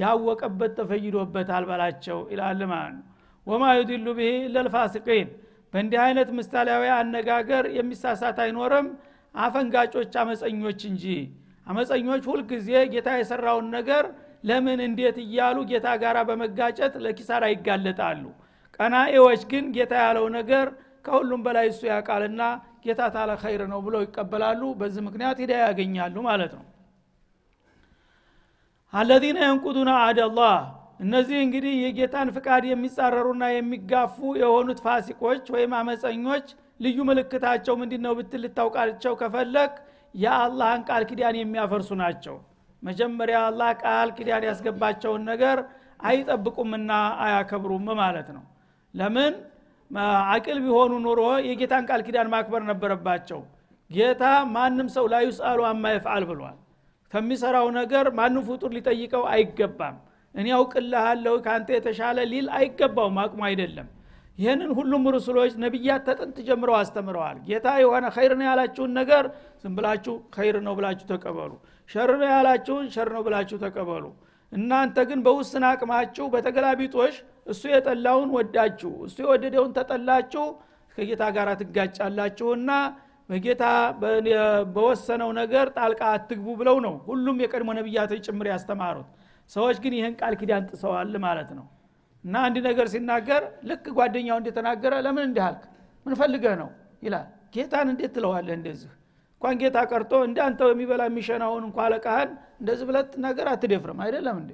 ያወቀበት 0.00 0.72
ተፈይዶበታል 0.78 1.64
በላቸው 1.70 2.18
ይላል 2.32 2.60
ማለት 2.72 2.92
ነው። 2.96 3.06
ወማ 3.46 3.64
ዩድሉ 3.78 4.06
ብሄ 4.18 4.30
ለልፋሲቂን። 4.54 5.28
በእንዲህ 5.74 6.00
አይነት 6.04 6.28
ምሳሌያዊ 6.38 6.84
አነጋገር 6.96 7.64
የሚሳሳት 7.76 8.38
አይኖርም። 8.44 8.86
አፈንጋጮች 9.34 10.14
አመፀኞች 10.22 10.80
እንጂ። 10.90 11.04
አመፀኞች 11.66 12.22
ሁልጊዜ 12.30 12.68
ጌታ 12.94 13.08
የሰራውን 13.18 13.66
ነገር 13.76 14.04
ለምን 14.44 14.80
እንዴት 14.86 15.16
እያሉ 15.24 15.58
ጌታ 15.70 15.88
ጋር 16.02 16.16
በመጋጨት 16.28 16.94
ለኪሳራ 17.04 17.44
ይጋለጣሉ። 17.52 18.22
ቀናኤዎች 18.80 19.42
ግን 19.50 19.64
ጌታ 19.76 19.92
ያለው 20.04 20.26
ነገር 20.38 20.66
ከሁሉም 21.04 21.40
በላይ 21.44 21.66
እሱ 21.70 21.80
ያውቃልና 21.90 22.42
ጌታ 22.84 23.02
ታለ 23.14 23.30
ኸይር 23.42 23.62
ነው 23.72 23.80
ብለው 23.86 24.02
ይቀበላሉ። 24.04 24.62
በዚህ 24.80 25.02
ምክንያት 25.06 25.38
ሂዳ 25.42 25.52
ያገኛሉ 25.62 26.16
ማለት 26.28 26.52
ነው። 26.58 26.64
አለዚነ 28.92 29.38
የንቁዱና 29.44 29.90
አደላህ። 30.06 30.54
እነዚህ 31.00 31.38
እንግዲህ 31.44 31.74
የጌታን 31.82 32.28
ፍቃድ 32.36 32.62
የሚጻረሩና 32.68 33.44
የሚጋፉ 33.52 34.16
የሆኑት 34.40 34.80
ፋሲቆች 34.86 35.44
ወይም 35.54 35.72
አመፀኞች 35.78 36.46
ልዩ 36.80 36.98
ምልክታቸው 37.08 37.74
ምንድ 37.80 37.92
ነው 38.04 38.12
ብትል 38.18 38.42
ልታውቃቸው 38.44 39.14
ከፈለግ 39.20 39.72
የአላህን 40.14 40.82
ቃል 40.88 41.02
ኪዳን 41.10 41.36
የሚያፈርሱ 41.40 41.90
ናቸው። 42.02 42.36
መጀመሪያ 42.82 43.38
አላህ 43.48 43.70
ቃል 43.82 44.08
ኪዳን 44.18 44.44
ያስገባቸውን 44.48 45.22
ነገር 45.30 45.58
አይጠብቁምና 46.00 46.92
አያከብሩም 47.24 47.88
ማለት 48.00 48.28
ነው። 48.36 48.44
ለምን 48.94 49.32
አቅል 50.30 50.58
ቢሆኑ 50.64 50.92
ኑሮ 51.04 51.20
የጌታን 51.46 51.84
ቃል 51.88 52.00
ኪዳን 52.06 52.28
ማክበር 52.34 52.62
ነበረባቸው። 52.68 53.40
ጌታ 53.90 54.24
ማንም 54.54 54.88
ሰው 54.94 55.06
لا 55.12 55.22
يسأل 55.28 55.60
عما 55.68 55.84
يفعل 55.94 56.24
ብሏል። 56.30 56.58
ከሚሰራው 57.12 57.68
ነገር 57.78 58.06
ማንም 58.18 58.42
ፍጡር 58.48 58.70
ሊጠይቀው 58.76 59.24
አይገባም። 59.32 59.96
እኔ 60.34 60.46
አውቅልሃለሁ 60.56 61.34
ከአንተ 61.46 61.70
የተሻለ 61.76 62.18
ሊል 62.32 62.48
አይገባውም 62.58 63.16
አቅሙ 63.22 63.40
አይደለም። 63.48 63.88
ይህንን 64.38 64.70
ሁሉም 64.76 65.04
ረሱሎች 65.14 65.52
ነቢያት 65.62 66.02
ተጥንት 66.08 66.36
ጀምረው 66.46 66.76
አስተምረዋል። 66.78 67.38
ጌታ 67.48 67.66
የሆነ 67.82 68.04
ኸይር 68.14 68.32
ነው 68.38 68.46
ያላችሁን 68.48 68.92
ነገር 69.00 69.24
ዝም 69.62 69.72
ብላችሁ 69.78 70.14
ኸይር 70.36 70.56
ነው 70.66 70.74
ብላችሁ 70.78 71.06
ተቀበሉ። 71.12 71.52
ሸር 71.88 72.10
ነው 72.20 72.28
ያላችሁን 72.32 72.86
ሸር 72.94 73.08
ነው 73.16 73.22
ብላችሁ 73.26 73.58
ተቀበሉ። 73.64 74.04
እናንተ 74.52 74.98
ግን 75.08 75.20
በውስን 75.26 75.64
አቅማችሁ 75.68 76.24
በተገላቢጦሽ 76.32 77.16
እሱ 77.50 77.62
የጠላውን 77.72 78.30
ወዳችሁ 78.36 78.92
እሱ 79.06 79.16
የወደደውን 79.24 79.72
ተጠላችሁ 79.76 80.44
ከጌታ 80.98 81.24
ጋር 81.36 81.48
ትጋጫላችሁና 81.60 82.70
በጌታ 83.28 83.64
በወሰነው 84.74 85.30
ነገር 85.38 85.66
ጣልቃ 85.76 86.00
አትግቡ 86.14 86.54
ብለው 86.60 86.76
ነው 86.86 86.94
ሁሉም 87.08 87.36
የቀድሞ 87.42 87.70
ነቢያቶች 87.78 88.22
ጭምር 88.28 88.46
ያስተማሩት። 88.52 89.08
ሰዎች 89.50 89.76
ግን 89.84 89.92
ይህን 89.98 90.14
ቃል 90.20 90.34
ኪዳን 90.40 90.64
ጥሰዋል 90.70 91.14
ማለት 91.24 91.50
ነው። 91.58 91.66
እና 92.24 92.34
አንድ 92.46 92.56
ነገር 92.68 92.86
ሲናገር 92.94 93.42
ልክ 93.70 93.84
ጓደኛው 93.98 94.38
እንደተናገረ 94.40 94.94
ለምን 95.06 95.24
እንዲህ 95.28 95.46
ምን 96.06 96.14
ፈልገህ 96.20 96.54
ነው? 96.60 96.68
ይላል። 97.02 97.26
ጌታን 97.54 97.88
እንዴት 97.92 98.12
ትለዋለህ 98.16 98.54
እንደዚህ? 98.58 98.90
እንኳን 99.34 99.54
ጌታ 99.62 99.78
ቀርቶ 99.90 100.12
እንደ 100.26 100.38
አንተ 100.46 100.60
የሚበላ 100.70 101.02
የሚሸናውን 101.08 101.62
እንኳ 101.68 101.78
አለቃህን 101.86 102.30
እንደዚህ 102.60 102.84
ብለት 102.90 103.10
ነገር 103.24 103.46
አትደፍርም። 103.52 104.00
አይደለም 104.04 104.36
እንዴ 104.42 104.50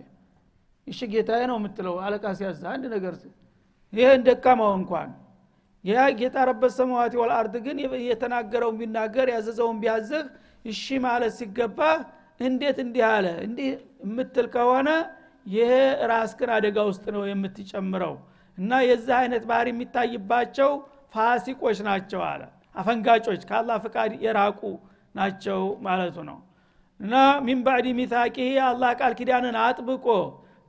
እሺ 0.87 0.99
ጌታዬ 1.13 1.43
ነው 1.51 1.57
የምትለው? 1.59 1.95
አለቃ 2.05 2.25
ሲያዛ 2.39 2.63
አንድ 2.75 2.85
ነገር 2.95 3.15
ይህ 3.93 4.11
ደካማው 4.27 4.73
እንኳን 4.79 5.09
ያ 5.85 6.05
ጌታ 6.19 6.37
ረበት 6.49 6.73
ሰማዋት 6.77 7.13
ወልአርድ 7.21 7.55
ግን 7.67 7.77
የተናገረውን 8.05 8.77
ቢናገር 8.81 9.29
ያዘዘውን 9.35 9.77
ቢያዝህ 9.83 10.25
እሺ 10.65 10.85
ማለት 11.05 11.33
ሲገባ 11.39 11.81
እንዴት 12.41 12.79
እንዲህ 12.85 13.05
አለ? 13.09 13.27
እንዲህ 13.47 13.69
የምትል 14.05 14.47
ከሆነ 14.55 14.89
ይሄ 15.47 15.71
ራስክን 16.11 16.51
አደጋ 16.57 16.77
ውስጥ 16.89 17.05
ነው 17.15 17.23
የምትጨምረው 17.27 18.15
እና 18.59 18.73
የዚህ 18.89 19.15
አይነት 19.21 19.45
ባህር 19.51 19.67
የሚታይባቸው 19.71 20.71
ፋሲቆች 21.15 21.79
ናቸው 21.89 22.21
አለ። 22.31 22.43
አፈንጋጮች 22.77 23.43
ከአላህ 23.49 23.77
ፍቃድ 23.85 24.13
የራቁ 24.25 24.61
ናቸው 25.15 25.61
ማለቱ 25.87 26.17
ነው። 26.31 26.39
እና 27.01 27.15
ሚን 27.47 27.61
ባዕድ 27.67 27.87
አላህ 28.65 28.91
ቃል 29.01 29.15
ኪዳንን 29.19 29.57
አጥብቆ 29.63 30.07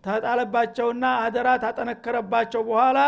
ተጣለባቸውና 0.08 1.06
አደራ 1.24 1.50
ታጠነከረባቸው 1.64 2.62
በኋላ 2.70 3.00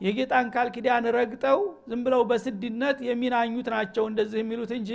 የጌጣን 0.00 0.46
ቃል 0.54 0.68
ኪዳን 0.74 1.04
ረግጠው 1.16 1.58
ዝም 1.90 2.00
ብለው 2.06 2.22
በስድነት 2.30 2.98
የሚናኙት 3.08 3.68
ናቸው 3.74 4.04
እንደዚህ 4.10 4.38
የሚሉት 4.42 4.72
እንጂ 4.78 4.90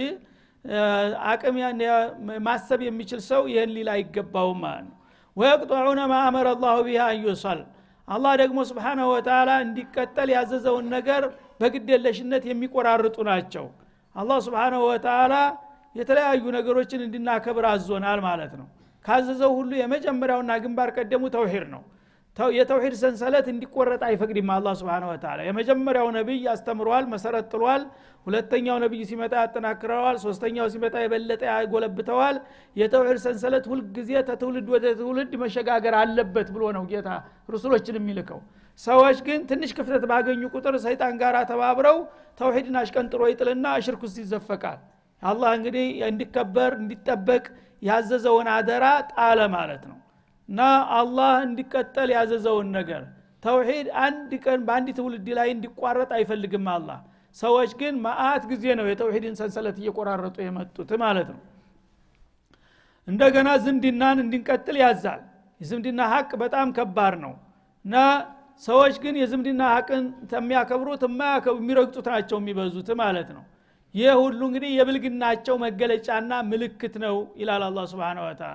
አቅም 1.32 1.58
ማሰብ 2.48 2.80
የሚችል 2.88 3.20
ሰው 3.30 3.42
ይህን 3.52 3.72
ሊል 3.76 3.90
አይገባውም 3.94 4.60
ማለት 4.66 4.86
ነው። 4.88 4.96
ወየቅጠዑነ 5.38 6.00
ማ 6.12 6.16
አመረ 6.28 6.48
ላሁ 6.64 6.78
ቢሃ 6.88 7.04
አንዩሰል 7.12 7.60
አላህ 8.08 8.34
ደግሞ 8.42 8.60
ስብሓናሁ 8.70 9.08
ወተላ 9.14 9.50
እንዲቀጠል 9.66 10.30
ያዘዘውን 10.36 10.86
ነገር 10.96 11.24
በግደለሽነት 11.62 12.44
የሚቆራርጡ 12.50 13.18
ናቸው። 13.30 13.66
አላህ 14.16 14.38
ስብሓናሁ 14.48 14.82
ወተላ 14.92 15.34
የተለያዩ 15.96 16.44
ነገሮችን 16.58 17.02
እንድናከብር 17.06 17.66
አዞናል 17.72 18.20
ማለት 18.28 18.54
ነው 18.60 18.68
ካዘዘው 19.08 19.52
ሁሉ 19.60 19.72
የመጀመሪያውና 19.80 20.52
ግንባር 20.64 20.90
ቀደሙ 20.98 21.24
ተውሂድ 21.36 21.66
ነው። 21.74 21.84
የተውሂድ 22.56 22.96
ሰንሰለት 23.02 23.46
እንዲቆረጥ 23.52 24.02
አይፈቅድም 24.08 24.50
አላ 24.56 24.74
ስብን 24.80 25.04
ወተላ 25.10 25.40
የመጀመሪያው 25.48 26.08
ነቢይ 26.18 26.44
አስተምሯል 26.52 27.06
መሰረት 27.14 27.46
ጥሏል። 27.54 27.84
ሁለተኛው 28.28 28.78
ነቢይ 28.84 29.02
ሲመጣ 29.10 29.34
ያጠናክረዋል። 29.42 30.18
ሶስተኛው 30.24 30.68
ሲመጣ 30.74 30.96
የበለጠ 31.04 31.42
ያጎለብተዋል። 31.50 32.38
የተውሂድ 32.76 33.20
ሰንሰለት 33.26 33.66
ሁልጊዜ 33.72 34.12
ተትውልድ 34.30 34.68
ወደ 34.76 34.86
ትውልድ 35.00 35.34
መሸጋገር 35.44 35.96
አለበት 36.02 36.50
ብሎ 36.56 36.64
ነው 36.78 36.84
ጌታ 36.92 37.10
ሩሱሎችን 37.50 37.98
የሚልከው። 38.00 38.42
ሰዎች 38.80 39.20
ግን 39.28 39.40
ትንሽ 39.50 39.72
ክፍተት 39.78 40.04
ባገኙ 40.12 40.44
ቁጥር 40.56 40.76
ሰይጣን 40.84 41.16
ጋር 41.22 41.36
ተባብረው 41.52 41.98
ተውሂድን 42.40 42.78
አሽቀንጥሮ 42.82 43.22
ይጥልና 43.32 43.68
እሽርክ 43.80 44.04
ውስጥ 44.08 44.18
ይዘፈቃል። 44.24 44.80
አላህ 45.22 45.52
እንግዲህ 45.58 45.88
እንዲከበር 46.08 46.72
እንዲጠበቅ 46.82 47.44
ያዘዘውን 47.82 48.48
አደራ 48.54 48.86
ጣለ 49.12 49.40
ማለት 49.56 49.84
ነው። 49.90 49.98
እና 50.50 50.62
አላህ 50.98 51.34
እንዲቀጠል 51.48 52.10
ያዘዘውን 52.16 52.68
ነገር። 52.78 53.04
ተውሂድ 53.44 53.88
አንድ 54.04 54.32
ቀን 54.46 54.60
በአንድ 54.68 54.88
ትውልድ 54.98 55.28
ላይ 55.38 55.48
እንዲቋረጥ 55.56 56.10
አይፈልግም 56.18 56.68
አላህ። 56.76 57.00
ሰዎች 57.36 57.72
ግን 57.80 57.96
ማአት 58.06 58.44
ጊዜ 58.52 58.66
ነው 58.80 58.86
የተውሂድን 58.90 59.36
ሰንሰለት 59.40 59.78
እየቆራረጡ 59.82 60.38
የመጡት 60.44 60.92
ማለት 61.04 61.28
ነው። 61.34 61.42
እንደገና 63.08 63.50
ዝምድናን 63.66 64.18
እንድንቀጥል 64.24 64.78
ያዛል። 64.84 65.22
የዝምድና 65.62 66.02
ሀቅ 66.12 66.32
በጣም 66.42 66.68
ከባድ 66.78 67.14
ነው። 67.22 67.34
እና 67.86 67.96
ሰዎች 68.64 68.96
ግን 69.04 69.16
የዝምድና 69.22 69.64
ሀቅን 69.74 70.04
የሚያከብሩት 70.36 71.04
የሚረግጡት 71.52 72.08
ናቸው 72.14 72.38
የሚበዙት 72.42 72.90
ማለት 73.02 73.30
ነው 73.36 73.44
ይህ 73.98 74.16
ሁሉ 74.22 74.40
እንግዲህ 74.48 74.72
የብልግናቸው 74.78 75.56
መገለጫና 75.64 76.34
ምልክት 76.50 76.96
ነው 77.04 77.16
ይላል 77.42 77.64
አላህ 77.68 77.86
سبحانه 77.92 78.18
وتعالى 78.24 78.52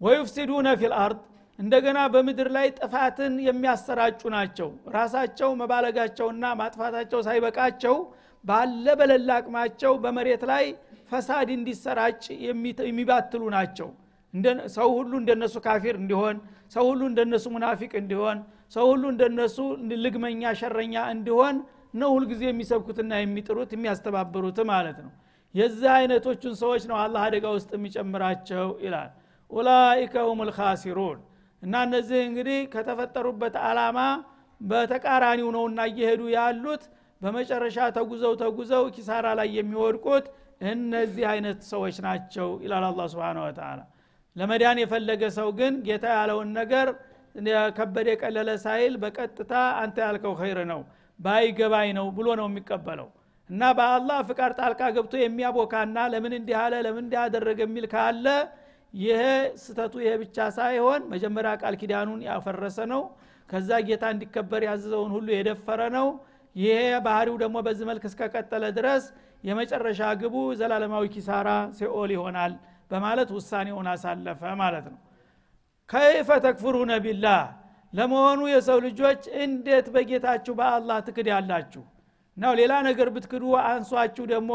ويفسدون 0.00 0.68
في 0.80 0.93
الأرض 0.93 1.20
እንደገና 1.58 1.98
በምድር 2.12 2.48
ላይ 2.56 2.66
ጥፋትን 2.78 3.34
የሚያሰራጩ 3.46 4.20
ናቸው። 4.34 4.68
ራሳቸው 4.94 5.50
መባለጋቸውና 5.60 6.44
ማጥፋታቸው 6.60 7.20
ሳይበቃቸው 7.26 7.96
ባለ 8.44 8.86
በሌለ 9.00 9.30
አቅማቸው 9.40 9.92
በመሬት 10.04 10.42
ላይ 10.50 10.64
ፈሳድ 11.10 11.48
እንዲሰራጭ 11.56 12.22
የሚባትሉ 12.86 13.42
ናቸው። 13.56 13.88
ሰው 14.74 14.88
ሁሉ 14.98 15.12
እንደነሱ 15.20 15.56
ካፊር 15.64 15.96
እንዲሆን 16.02 16.36
ሰው 16.74 16.84
ሁሉ 16.90 17.02
እንደነሱ 17.10 17.46
ሙናፊቅ 17.54 17.92
እንዲሆን 18.00 18.38
ሰው 18.76 18.86
ሁሉ 18.92 19.04
እንደነሱ 19.14 19.56
ልግመኛ 20.04 20.52
ሸረኛ 20.60 20.94
እንዲሆን 21.14 21.56
ነው 21.94 22.10
ሁልጊዜ 22.16 22.42
የሚሰብኩትና 22.48 23.12
የሚጥሩት 23.20 23.70
የሚያስተባብሩት 23.74 24.58
ማለት 24.70 24.98
ነው። 25.04 25.12
የዚህ 25.54 25.90
አይነቶቹን 25.96 26.54
ሰዎች 26.60 26.82
ነው 26.90 26.96
አላህ 27.00 27.22
አደጋ 27.26 27.46
ውስጥ 27.56 27.70
የሚጨምራቸው 27.76 28.68
ይላል። 28.84 29.10
ኡላይከ 29.50 30.14
ሁም 30.28 30.40
ልካሲሩን 30.48 31.18
እና 31.62 31.74
እነዚህ 31.86 32.20
እንግዲህ 32.28 32.60
ከተፈጠሩበት 32.72 33.56
አላማ 33.66 33.98
በተቃራኒው 34.60 35.48
ነውና 35.56 35.80
እየሄዱ 35.90 36.22
ያሉት 36.36 36.82
በመጨረሻ 37.20 37.78
ተጉዘው 37.96 38.32
ተጉዘው 38.40 38.84
ኪሳራ 38.94 39.26
ላይ 39.38 39.48
የሚወድቁት 39.58 40.24
እነዚህ 40.66 41.24
አይነት 41.32 41.60
ሰዎች 41.70 41.96
ናቸው 42.06 42.48
ይላል 42.64 42.84
አላ 42.88 43.02
ስብን 43.12 43.38
ወተላ 43.44 43.80
ለመዳን 44.36 44.78
የፈለገ 44.82 45.22
ሰው 45.38 45.48
ግን 45.58 45.74
ጌታ 45.86 46.04
ያለውን 46.16 46.50
ነገር 46.58 46.88
ከበደ 47.76 48.06
የቀለለ 48.12 48.50
ሳይል 48.64 48.94
በቀጥታ 49.02 49.52
አንተ 49.82 49.96
ያልከው 50.06 50.34
ኸይር 50.40 50.58
ነው 50.72 50.80
ባይገባኝ 51.20 51.88
ነው 51.98 52.06
ብሎ 52.16 52.28
ነው 52.40 52.46
የሚቀበለው። 52.50 53.08
እና 53.50 53.62
በአላህ 53.78 54.18
ፍቃድ 54.28 54.52
ጣልቃ 54.58 54.82
ገብቶ 54.96 55.14
የሚያቦካና 55.20 55.98
ለምን 56.12 56.32
እንዲህ 56.38 56.56
አለ 56.60 56.74
ለምን 56.86 57.04
እንዲህ 57.04 57.18
አደረገ 57.24 57.58
የሚል 57.66 57.86
ካለ 57.92 58.26
ይሄ 58.94 59.20
ስተቱ 59.62 59.94
ይሄ 60.02 60.12
ብቻ 60.22 60.36
ሳይሆን 60.56 61.02
መጀመሪያ 61.12 61.52
ቃል 61.62 61.74
ኪዳኑን 61.80 62.20
ያፈረሰ 62.28 62.78
ነው። 62.92 63.02
ከዛ 63.48 63.70
ጌታ 63.86 64.04
እንዲከበር 64.14 64.62
ያዘዘውን 64.68 65.10
ሁሉ 65.16 65.28
የደፈረ 65.34 65.80
ነው። 65.96 66.08
ይሄ 66.56 66.76
ባህሪው 67.06 67.36
ደግሞ 67.42 67.56
በዚህ 67.66 67.86
መልክ 67.90 68.04
እስከቀጠለ 68.08 68.64
ድረስ 68.78 69.04
የመጨረሻ 69.44 70.00
ግቡ 70.20 70.34
ዘላለማዊ 70.58 71.04
ኪሳራ 71.14 71.48
ሲኦል 71.78 72.10
ይሆናል 72.16 72.52
በማለት 72.90 73.28
ውሳኔውን 73.36 73.86
አሳለፈ 73.92 74.40
ማለት 74.60 74.86
ነው። 74.92 74.98
ከይፈ 75.90 76.28
ተክፍሩነ 76.44 76.92
ቢላህ 77.04 77.40
ለመሆኑ 77.92 78.40
የሰው 78.50 78.78
ልጆች 78.86 79.22
እንዴት 79.42 79.86
በጌታችሁ 79.94 80.52
በአላህ 80.58 80.98
ትክድ 81.06 81.26
ያላችሁ? 81.32 81.82
ነው 82.36 82.52
ሌላ 82.60 82.72
ነገር 82.88 83.08
ብትክዱ 83.14 83.42
አንሷችሁ 83.64 84.24
ደግሞ 84.32 84.52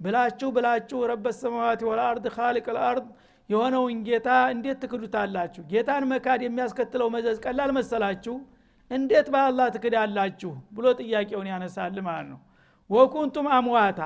ብላችሁ 0.00 0.48
ብላችሁ 0.56 1.00
ረበት 1.10 1.36
ሰማዋት 1.42 1.80
ወልአርድ 1.88 2.24
ካሊቅ 2.36 2.66
ልአርድ 2.76 3.06
የሆነውን 3.50 4.00
ጌታ 4.08 4.28
እንዴት 4.54 4.78
ትክዱታላችሁ? 4.82 5.62
ጌታን 5.70 6.04
መካድ 6.12 6.40
የሚያስከትለው 6.44 7.08
መዘዝ 7.14 7.38
ቀላል 7.44 7.70
መሰላችሁ? 7.78 8.34
እንዴት 8.90 9.26
በአላህ 9.34 9.66
ትክዳላችሁ 9.76 10.52
ብሎ 10.76 10.86
ጥያቄውን 11.00 11.48
ያነሳል 11.52 11.96
ማለት 12.08 12.28
ነው። 12.32 12.40
ወኩንቱም 12.90 13.46
አምዋታ 13.56 14.00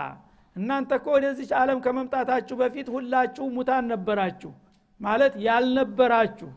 እናንተ 0.56 0.90
እኮ 0.98 1.06
ወደዚች 1.16 1.50
ዓለም 1.60 1.78
ከመምጣታችሁ 1.84 2.54
በፊት 2.60 2.86
ሁላችሁ 2.94 3.46
ሙታን 3.56 3.84
ነበራችሁ። 3.92 4.52
ማለት 5.00 5.34
ያልነበራችሁ 5.46 6.50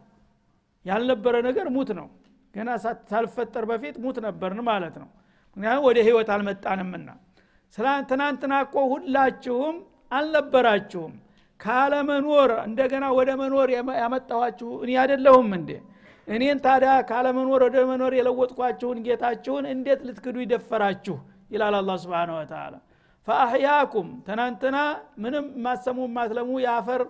ያልነበረ 0.85 1.35
ነገር 1.47 1.67
ሙት 1.75 1.89
ነው። 1.99 2.07
ገና 2.55 2.69
ሳልፈጠር 3.11 3.63
በፊት 3.71 3.95
ሙት 4.03 4.17
ነበርን 4.25 4.61
ማለት 4.69 4.95
ነው። 5.01 5.09
ምክንያቱም 5.57 5.85
ወደ 5.87 5.97
ህይወት 6.07 6.29
አልመጣንምና። 6.35 7.09
ትናንትና 8.09 8.53
እኮ 8.65 8.75
ሁላችሁም 8.93 9.75
አልነበራችሁም። 10.11 11.13
ካለመኖር 11.59 12.51
እንደገና 12.67 13.05
ወደ 13.17 13.29
መኖር 13.41 13.69
ያመጣኋችሁ 13.97 14.69
እኔ 14.83 14.91
አይደለሁም 15.01 15.49
እንዴ? 15.57 15.71
እኔን 16.27 16.57
ታዲያ 16.65 16.91
ካለመኖር 17.09 17.61
ወደ 17.67 17.77
መኖር 17.89 18.13
የለወጥኳችሁን 18.17 18.97
ጌታችሁን 19.07 19.65
እንዴት 19.73 20.01
ልትክዱ 20.07 20.35
ይደፈራችሁ? 20.43 21.15
ይላል 21.51 21.75
አላ 21.79 21.91
ስብን 22.03 22.31
ወተላ 22.37 22.73
ፈአህያኩም 23.27 24.07
ትናንትና 24.27 24.77
ምንም 25.23 25.45
ማሰሙ 25.65 25.99
ማትለሙ 26.15 26.49
የአፈር 26.63 27.01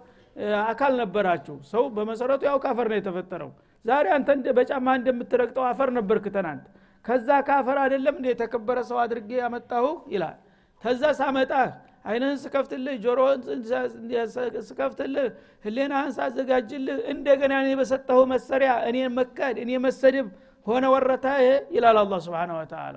አካል 0.66 0.94
ነበራችሁ። 1.02 1.56
ሰው 1.72 1.84
በመሰረቱ 1.96 2.42
ያው 2.50 2.58
ካፈር 2.64 2.88
ነው 2.92 2.98
የተፈጠረው። 3.00 3.50
ዛሬ 3.86 4.06
አንተ 4.16 4.28
በጫማ 4.58 4.88
እንደምትረግጠው 5.00 5.66
አፈር 5.70 5.90
ነበርክ 5.98 6.26
ትናንት። 6.36 6.66
ከዛ 7.06 7.30
ካፈር 7.48 7.78
አይደለም 7.84 8.16
እንደ 8.20 8.28
የተከበረ 8.32 8.80
ሰው 8.90 8.98
አድርጌ 9.04 9.30
ያመጣሁ 9.42 9.86
ይላል። 10.14 10.38
ተዛ 10.82 11.04
ሳመጣህ 11.20 11.70
አይንህን 12.06 12.38
ስከፍትልህ 12.44 12.96
ጆሮህን 13.04 13.42
ስከፍትልህ 14.68 15.26
ህሌናህን 15.66 16.12
ሳዘጋጅልህ 16.18 17.00
እንደገና 17.14 17.54
እኔ 17.64 17.72
በሰጠሁ 17.80 18.20
መሰሪያ 18.34 18.72
እኔን 18.90 19.12
መካድ 19.18 19.58
እኔ 19.64 19.72
መሰድብ 19.86 20.28
ሆነ 20.68 20.86
ወረታ 20.94 21.28
ይላል 21.76 21.98
አላ 22.02 22.16
ስብን 22.26 22.52
ወተላ 22.58 22.96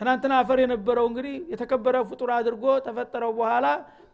ትናንትና 0.00 0.32
አፈር 0.40 0.58
የነበረው 0.62 1.06
እንግዲህ 1.10 1.34
የተከበረ 1.52 1.96
ፍጡር 2.08 2.30
አድርጎ 2.36 2.64
ተፈጠረው 2.86 3.30
በኋላ 3.38 3.66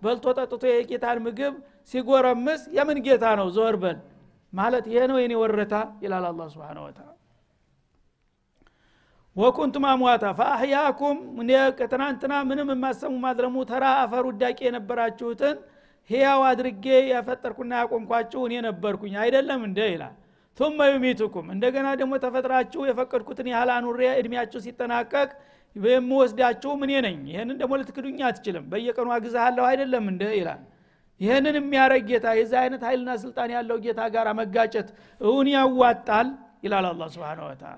በልቶ 0.03 0.27
ጠጥቶ 0.39 0.63
የጌታን 0.71 1.19
ምግብ 1.27 1.55
ሲጎረምስ 1.93 2.63
የምን 2.77 2.99
ጌታ 3.07 3.25
ነው? 3.41 3.49
ዞር 3.57 3.77
በል። 3.83 3.99
ማለት 4.53 4.85
ይሄ 4.91 5.01
ነው 5.11 5.19
የኔ 5.21 5.33
ወረታ 5.43 5.75
ይላል 6.03 6.25
አላ 6.29 6.41
ስብን 6.53 6.79
ወተላ 6.85 7.09
ወኩንቱም 9.37 9.85
አምዋታ 9.91 10.25
ፈአህያኩም 10.39 11.19
ከትናንትና 11.79 12.33
ምንም 12.49 12.71
የማሰሙ 12.73 13.15
ማድረሙ 13.23 13.55
ተራ 13.71 13.85
አፈር 14.03 14.25
ውዳቄ 14.31 14.59
የነበራችሁትን 14.67 15.57
ህያው 16.11 16.41
አድርጌ 16.49 16.85
ያፈጠርኩና 17.13 17.73
ያቆምኳችሁ 17.81 18.41
እኔ 18.49 18.55
ነበርኩኝ። 18.67 19.15
አይደለም 19.23 19.61
እንደ 19.69 19.81
ይላል። 19.93 20.15
ቱመ 20.59 20.87
ዩሚቱኩም 20.91 21.47
እንደገና 21.55 21.89
ደግሞ 22.01 22.15
ተፈጥራችሁ 22.25 22.83
የፈቀድኩትን 22.89 23.47
ያህል 23.53 23.71
አኑሬ 23.77 24.01
እድሜያችሁ 24.19 24.61
ሲጠናቀቅ 24.67 25.29
የምወስዳችሁም 25.76 26.80
እኔ 26.86 26.94
ነኝ 27.06 27.18
ይህንን 27.32 27.58
ደግሞ 27.62 27.74
ልትክዱኝ 27.82 28.20
አትችልም 28.30 28.66
በየቀኑ 28.72 29.10
አግዛሃለሁ 29.18 29.66
አይደለም 29.72 30.06
እንደ 30.14 30.24
ይላል 30.40 30.62
ይህንን 31.22 31.56
የሚያረግ 31.60 32.04
ጌታ 32.10 32.28
የዚህ 32.40 32.58
አይነት 32.64 32.82
ኃይልና 32.88 33.12
ስልጣን 33.24 33.52
ያለው 33.56 33.78
ጌታ 33.86 34.02
ጋር 34.16 34.28
መጋጨት 34.40 34.90
እውን 35.22 35.48
ያዋጣል 35.56 36.28
ይላል 36.66 36.88
አላ 36.92 37.06
ስብን 37.16 37.40
ወተላ 37.48 37.78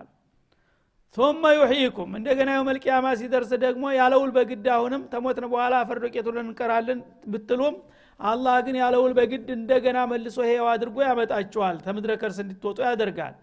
ثم 1.18 1.44
يحييكم 1.54 2.10
እንደገና 2.18 2.50
የውመልቅያማ 2.56 3.06
ሲደርስ 3.20 3.52
ደግሞ 3.64 3.84
ያለውል 4.00 4.32
በግድ 4.36 4.66
አሁንም 4.76 5.02
ተሞትን 5.14 5.46
በኋላ 5.52 5.74
አፈር 5.84 5.98
ዶቄቱን 6.04 6.36
እንቀራለን 6.42 7.00
ብትሉም 7.32 7.76
አላህ 8.20 8.56
ግን 8.66 8.76
ያለውል 8.82 9.14
በግድ 9.20 9.48
እንደገና 9.56 9.98
መልሶ 10.12 10.38
ሄው 10.50 10.68
አድርጎ 10.74 10.98
ያመጣችኋል 11.08 11.78
ተምድረ 11.86 12.12
ከርስ 12.22 12.38
እንድትወጡ 12.44 12.80
ያደርጋል 12.90 13.34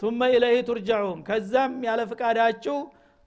ثم 0.00 0.20
ኢለይህ 0.34 0.60
ቱርጃዑን 0.68 1.20
ከዛም 1.28 1.72
ያለ 1.88 2.00
ፍቃዳችሁ 2.10 2.76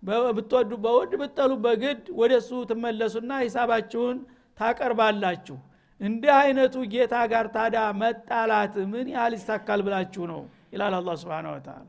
ብትወዱ 0.03 0.73
በውድ 0.85 1.13
ብጠሉ 1.21 1.53
በግድ 1.65 2.05
ወደ 2.21 2.33
እሱ 2.41 2.51
ትመለሱና 2.71 3.33
ሂሳባችሁን 3.45 4.19
ታቀርባላችሁ። 4.59 5.57
እንዲህ 6.01 6.33
አይነቱ 6.39 6.75
ጌታ 6.93 7.15
ጋር 7.33 7.47
ታዳ 7.55 7.77
መጣላት 8.01 8.75
ምን 8.93 9.07
ያህል 9.15 9.33
ይሳካል 9.39 9.81
ብላችሁ 9.87 10.23
ነው? 10.33 10.41
ይላል 10.75 10.95
አላ 10.99 11.11
ስብን 11.23 11.47
ወተላ 11.51 11.89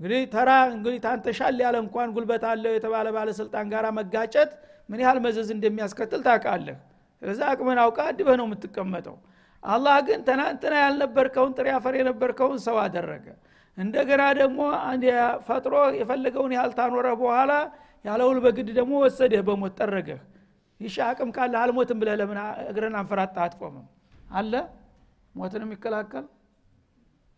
እንግዲህ 0.00 0.22
ተራ 0.32 0.50
እንግዲህ 0.72 0.98
ታንተሻል 1.04 1.58
ያለ 1.64 1.76
እንኳን 1.84 2.08
ጉልበት 2.14 2.44
አለው 2.50 2.72
የተባለ 2.76 3.08
ባለስልጣን 3.16 3.66
ጋር 3.72 3.84
መጋጨት 3.98 4.50
ምን 4.88 5.00
ያህል 5.04 5.18
መዘዝ 5.26 5.48
እንደሚያስከትል 5.56 6.20
ታውቃለህ? 6.26 6.78
ስለዚህ 7.22 7.44
አቅምን 7.50 7.78
አውቃ 7.82 7.98
አድበህ 8.08 8.36
ነው 8.40 8.46
የምትቀመጠው። 8.48 9.16
አላህ 9.62 9.96
ግን 10.06 10.20
ትናንትና 10.28 10.74
ያልነበርከውን 10.84 11.52
ጥሬ 11.58 11.68
አፈር 11.76 11.94
የነበርከውን 11.98 12.58
ሰው 12.66 12.76
አደረገ 12.84 13.26
እንደገና 13.78 14.22
ደግሞ 14.40 14.58
ፈጥሮ 15.46 15.74
የፈለገውን 16.00 16.52
ያህል 16.56 16.72
ታኖረ 16.78 17.08
በኋላ 17.20 17.52
ያለውል 18.04 18.38
በግድ 18.44 18.68
ደግሞ 18.78 18.92
ወሰደህ 19.04 19.42
በሞት 19.48 19.74
ጠረገህ። 19.80 20.20
ይሻ 20.80 20.96
አቅም 21.08 21.30
ካለ 21.36 21.54
አልሞትም 21.60 21.98
ብለህ 22.00 22.14
ለምን 22.20 22.38
እግረን 22.70 22.94
አንፈራጣ 23.00 23.36
አትቆምም? 23.44 23.84
አለ? 24.34 24.52
ሞትን 25.34 25.62
የሚከላከል? 25.66 26.24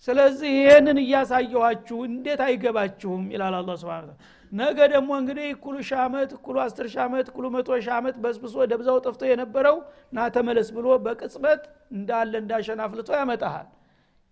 ስለዚህ 0.08 0.50
ይህንን 0.58 0.98
እያሳየኋችሁ 1.02 1.98
እንዴት 2.08 2.40
አይገባችሁም? 2.46 3.22
ይላል 3.34 3.54
አላ 3.58 3.70
ስብን 3.82 4.08
ነገ 4.52 4.78
ደግሞ 4.92 5.10
እንግዲህ 5.20 5.46
እኩሉ 5.54 5.76
ሺ 5.86 5.92
ዓመት 6.02 6.30
እኩሉ 6.36 6.56
አስር 6.64 6.86
ሺ 6.92 6.96
ዓመት 7.04 7.26
እኩሉ 7.30 7.46
መቶ 7.54 7.78
ሺ 7.84 7.88
ዓመት 7.96 8.16
በስብሶ 8.24 8.56
ደብዛው 8.72 8.98
ጠፍቶ 9.06 9.22
የነበረው 9.30 9.76
ና 10.12 10.26
ተመለስ 10.34 10.68
ብሎ 10.76 10.86
በቅጽበት 11.06 11.62
እንዳለ 11.96 12.32
እንዳሸና 12.42 12.80
አፍልቶ 12.86 13.10
ያመጣሃል 13.20 13.66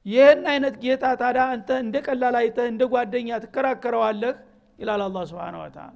ይህን 0.06 0.40
አይነት 0.52 0.74
ጌታ 0.84 1.04
ታዲያ 1.20 1.42
አንተ 1.54 1.68
እንደ 1.84 1.96
ቀላል 2.06 2.36
አይተህ 2.40 2.66
እንደ 2.72 2.82
ጓደኛ 2.92 3.28
ትከራከረዋለህ? 3.44 4.32
ይላል 4.78 5.02
አላ 5.06 5.18
ስብን 5.30 5.56
ወተላ 5.62 5.88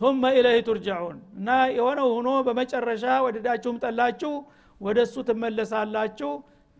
ثم 0.00 0.22
ቱርጃዑን 0.66 1.16
እና 1.38 1.48
የሆነው 1.76 2.08
ሆኖ 2.16 2.28
በመጨረሻ 2.46 3.04
ወደዳችሁም 3.26 3.76
ጠላችሁ 3.84 4.32
ወደ 4.80 4.98
እሱ 5.06 5.16
ትመለሳላችሁ። 5.28 6.30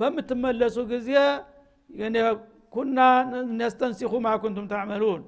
በምትመለሱ 0.01 0.77
ጊዜ 0.93 1.11
ኩና 2.75 2.99
ነስተንሲኹ 3.61 4.13
ማ 4.25 4.35
ኩንቱም 4.43 4.67
ታዕመሉን 4.73 5.21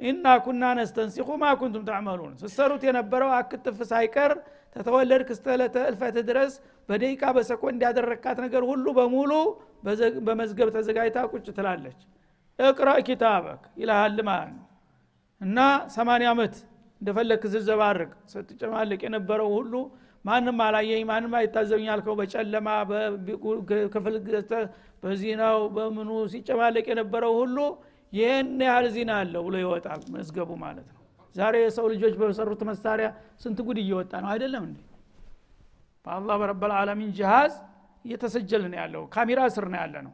ኢና 0.00 0.26
ኩና 0.44 0.64
ነስተንሲኹ 0.78 1.28
ማ 1.40 1.52
ኩንቱም 1.60 1.84
ታዕመሉን 1.88 2.32
ስሰሩት 2.42 2.82
የነበረው 2.88 3.30
አክትፍ 3.36 3.78
ሳይቀር 3.90 4.32
ተተወለድክ 4.76 5.28
እስተ 5.34 5.46
ዕለተ 5.54 5.76
እልፈት 5.90 6.16
ድረስ 6.28 6.52
በደቂቃ 6.88 7.24
በሰኮንድ 7.36 7.80
ያደረካት 7.86 8.38
ነገር 8.44 8.62
ሁሉ 8.70 8.86
በሙሉ 8.98 9.32
በመዝገብ 10.26 10.68
ተዘጋጅታ 10.76 11.18
ቁጭ 11.32 11.46
ትላለች። 11.58 12.00
እቅራ 12.58 12.90
ኪታበክ 13.06 13.62
ይልሃል 13.80 14.18
ማለት 14.28 14.50
ነው 14.54 14.64
እና 15.40 15.58
ሰማንያ 15.96 16.28
ዓመት 16.34 16.54
እንደፈለክ 17.00 17.42
ስዘባርቅ 17.54 18.10
ስትጨማልቅ 18.32 19.00
የነበረው 19.06 19.48
ሁሉ 19.56 19.72
ማንም 20.24 20.60
አላየኝ 20.66 21.02
ማንም 21.10 21.34
አይታዘብኝ 21.40 21.84
ያልከው 21.90 22.14
በጨለማ 22.20 22.68
ክፍል 23.94 24.14
በዚናው 25.02 25.58
በምኑ 25.76 26.10
ሲጨማለቅ 26.32 26.84
የነበረው 26.92 27.32
ሁሉ 27.40 27.58
ይህን 28.12 28.48
ያህል 28.66 28.86
ዚና 28.94 29.10
አለው 29.20 29.42
ብሎ 29.46 29.54
ይወጣል 29.62 30.02
መዝገቡ 30.14 30.50
ማለት 30.62 30.86
ነው። 30.88 31.00
ዛሬ 31.34 31.54
የሰው 31.62 31.86
ልጆች 31.92 32.14
በሰሩት 32.20 32.60
መሳሪያ 32.68 33.08
ስንት 33.42 33.58
ጉድ 33.66 33.78
እየወጣ 33.82 34.12
ነው? 34.22 34.28
አይደለም 34.34 34.62
እንዴ? 34.68 34.78
በአላህ 36.04 36.34
በረበል 36.40 36.72
ዓለሚን 36.78 37.10
ጅሃዝ 37.18 37.54
እየተሰጀል 38.04 38.62
ነው 38.66 38.78
ያለው 38.82 39.02
ካሜራ 39.14 39.40
ስር 39.54 39.66
ነው 39.72 39.78
ያለ 39.82 39.94
ነው 40.06 40.12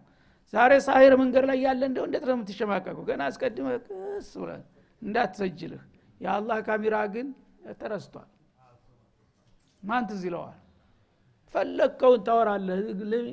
ዛሬ 0.53 0.73
ሳሂር 0.87 1.13
መንገድ 1.21 1.45
ላይ 1.51 1.59
ያለ 1.67 1.83
እንደው 1.91 2.05
እንዴት 2.09 2.25
ነው 2.29 2.35
የምትሸማቀቁ? 2.37 2.99
ገና 3.09 3.21
አስቀድመ 3.29 3.67
ቅስ 3.87 4.29
ብለ 4.41 4.51
እንዳትሰጅልህ። 5.03 5.83
የአላህ 6.21 6.59
ካሜራ 6.67 6.97
ግን 7.15 7.29
ተረስቷል። 7.81 8.29
ማን 9.83 10.05
ትዝ 10.09 10.23
ይለዋል 10.29 10.59
ፈለግከውን 11.55 12.21
ታወራለህ 12.27 12.79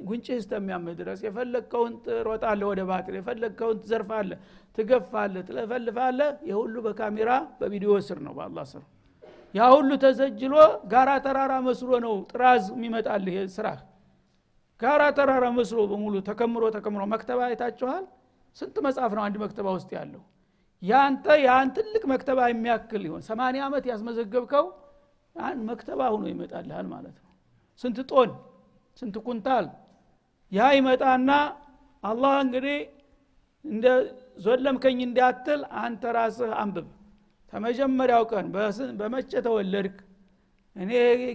ጉንጭህ 0.10 0.38
እስተሚያምህ 0.40 0.96
ድረስ 1.00 1.20
የፈለግከውን 1.26 1.94
ትሮጣለህ 2.06 2.68
ወደ 2.72 2.82
ባትል 2.90 3.16
የፈለግከውን 3.20 3.78
ትዘርፋለህ 3.84 4.40
ትገፋለህ 4.78 5.44
ትለፈልፋለህ። 5.50 6.32
የሁሉ 6.50 6.76
በካሜራ 6.86 7.30
በቪዲዮ 7.60 7.92
ስር 8.08 8.20
ነው 8.26 8.34
በአላ 8.38 8.66
ስር። 8.72 8.84
ያ 9.56 9.68
ሁሉ 9.76 9.92
ተሰጅሎ 10.04 10.56
ጋራ 10.92 11.12
ተራራ 11.26 11.54
መስሎ 11.68 11.92
ነው 12.06 12.16
ጥራዝ 12.32 12.66
የሚመጣልህ 12.76 13.38
ስራ። 13.56 13.68
ጋራ 14.82 15.04
ተራራ 15.18 15.46
መስሎ 15.56 15.80
በሙሉ 15.92 16.16
ተከምሮ 16.28 16.66
ተከምሮ 16.76 17.04
መክተባ 17.14 17.40
አይታችኋል? 17.48 18.04
ስንት 18.58 18.76
መጽሐፍ 18.86 19.12
ነው 19.18 19.24
አንድ 19.26 19.36
መክተባ 19.44 19.68
ውስጥ 19.78 19.90
ያለው? 19.98 20.22
ያንተ 20.82 21.26
ያን 21.46 21.68
ትልቅ 21.78 22.04
መክተባ 22.12 22.40
የሚያክል 22.50 23.02
ይሆን 23.08 23.24
ሰማኒያ 23.30 23.64
ዓመት 23.68 23.86
ያስመዘገብከው 23.92 24.66
መክተባ 25.70 26.02
ሁኖ 26.14 26.24
ይመጣልሃል 26.32 26.88
ማለት 26.94 27.18
ነው 27.18 27.29
ስንት 27.84 28.00
ጦን 28.12 28.32
ስንት 28.98 29.16
ኩንታል 29.26 29.66
ያ 30.52 30.68
ይመጣና 30.76 31.30
አላህ 32.04 32.34
እንግዲህ 32.44 32.78
እንደ 33.66 33.86
ዞለምከኝ 34.40 35.00
እንዳትል 35.06 35.62
አንተ 35.82 36.04
ራስህ 36.18 36.52
አንብብ። 36.62 36.88
ተመጀመሪያው 37.54 38.24
ቀን 38.32 38.46
በመቼ 39.00 39.32
ተወለድክ? 39.46 39.96
እኔ 40.76 40.92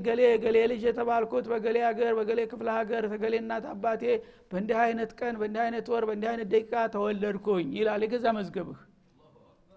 ገሌ 0.07 0.21
ገሌ 0.45 0.57
ልጅ 0.71 0.83
የተባልኩት 0.89 1.47
በገሌ 1.53 1.77
ሀገር 1.87 2.13
በገሌ 2.19 2.41
ክፍለ 2.53 2.69
ሀገር 2.79 3.03
ተገሌ 3.13 3.35
እናት 3.43 3.65
አባቴ 3.73 4.03
በእንዲህ 4.51 4.79
አይነት 4.85 5.11
ቀን 5.21 5.35
በእንዲህ 5.41 5.63
አይነት 5.65 5.87
ወር 5.93 6.05
በእንዲህ 6.09 6.29
አይነት 6.33 6.49
ደቂቃ 6.55 6.75
ተወለድኩኝ 6.95 7.69
ይላል 7.79 8.03
የገዛ 8.07 8.27
መዝገብህ። 8.39 8.79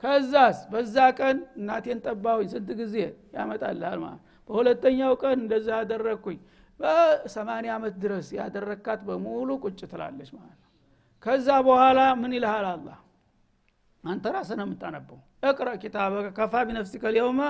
ከዛስ 0.03 0.58
በዛ 0.71 0.95
ቀን 1.19 1.38
እናቴን 1.60 1.99
ጠባሁኝ 2.06 2.47
ስንት 2.53 2.69
ጊዜ? 2.80 2.95
ያመጣልሃል 3.36 3.99
ማለት 4.03 4.21
በሁለተኛው 4.49 5.13
ቀን 5.23 5.38
እንደዛ 5.41 5.69
አደረግኩኝ 5.82 6.38
በሰማንያ 6.80 7.72
ዓመት 7.78 7.96
ድረስ 8.04 8.28
ያደረካት 8.38 9.02
በሙሉ 9.08 9.50
ቁጭ 9.63 9.80
ትላለች 9.92 10.30
ማለት 10.36 10.58
ነው። 10.58 10.72
ከዛ 11.24 11.48
በኋላ 11.68 12.00
ምን 12.20 12.32
ይልሃል 12.38 12.66
አላ 12.72 12.90
አንተ 14.04 14.26
ራስህ 14.36 14.58
ነው 14.60 14.66
የምታነበው። 14.68 15.18
እቅረ 15.44 15.70
ኪታበ 15.82 16.13
ከፋ 16.38 16.54
ቢነፍሲከ 16.68 17.04
ልየውመ 17.16 17.42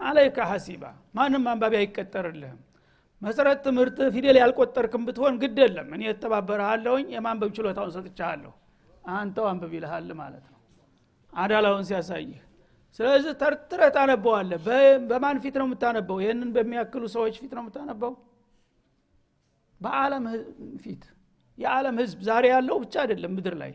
አለይከ 0.00 0.38
ሐሲባ። 0.50 0.84
ማንም 1.14 1.44
አንባቢ 1.52 1.74
አይቀጠርልህም። 1.80 2.60
መሰረት 3.22 3.58
ትምህርት 3.66 3.98
ፊደል 4.14 4.36
ያልቆጠርክም 4.40 5.02
ብትሆን 5.08 5.34
ግድ 5.42 5.58
የለም። 5.62 5.88
እኔ 5.96 6.02
የተባበረሃለሁኝ 6.08 7.06
የማንበብ 7.16 7.50
ችሎታውን 7.56 7.92
ሰጥቻለሁ። 7.96 8.52
አንተው 9.12 9.46
አንብብ 9.50 9.72
ይልሃል 9.76 10.08
ማለት 10.20 10.44
ነው። 10.46 10.58
አዳላውን 11.32 11.84
ሲያሳይህ። 11.88 12.40
ስለዚህ 12.98 13.32
ተርትረ 13.42 13.82
ታነበዋለህ። 13.94 14.58
በማን 15.10 15.36
ፊት 15.44 15.54
ነው 15.60 15.66
የምታነበው? 15.68 16.16
ይህንን 16.24 16.50
በሚያክሉ 16.56 17.02
ሰዎች 17.14 17.34
ፊት 17.42 17.52
ነው 17.56 17.62
የምታነበው 17.64 18.12
በአለም 19.82 20.24
ፊት 20.82 21.02
የዓለም 21.58 21.96
ህዝብ 22.02 22.18
ዛሬ 22.28 22.44
ያለው 22.52 22.76
ብቻ 22.84 22.94
አይደለም 23.02 23.32
ምድር 23.36 23.54
ላይ። 23.62 23.72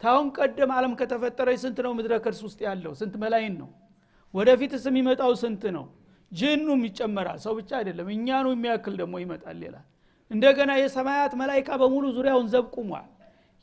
ታሁን 0.00 0.28
ቀደም 0.36 0.70
አለም 0.76 0.92
ከተፈጠረች 1.00 1.58
ስንት 1.64 1.78
ነው 1.86 1.92
ምድረ 1.98 2.12
ከርስ 2.24 2.40
ውስጥ 2.46 2.60
ያለው? 2.66 2.92
ስንት 3.00 3.14
መላይን 3.22 3.54
ነው? 3.60 3.68
ወደፊትስ 4.34 4.84
የሚመጣው 4.88 5.32
ስንት 5.42 5.64
ነው? 5.76 5.84
ጅኑም 6.32 6.80
ይጨመራል 6.88 7.38
ሰው 7.44 7.52
ብቻ 7.58 7.70
አይደለም 7.80 8.06
እኛኑ 8.14 8.46
የሚያክል 8.54 8.94
ደግሞ 9.00 9.14
ይመጣል 9.22 9.56
ሌላ 9.62 9.76
እንደገና 10.30 10.70
የሰማያት 10.80 11.32
መላይካ 11.40 11.70
በሙሉ 11.80 12.04
ዙሪያውን 12.16 12.46
ዘብ 12.52 12.66
ቁሟል። 12.76 13.08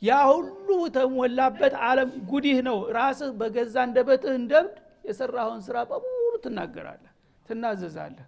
ያ 0.02 0.18
ሁሉ 0.30 0.68
ተሞላበት 0.98 1.74
አለም 1.88 2.12
ጉዲህ 2.32 2.58
ነው። 2.68 2.78
ራስህ 2.98 3.32
በገዛ 3.40 3.76
እንደበትህ 3.88 4.34
እንደብድ 4.42 4.76
የሰራኸውን 5.10 5.62
ስራ 5.68 5.78
በሙሉ 5.90 6.34
ትናገራለህ 6.46 7.14
ትናዘዛለህ 7.46 8.28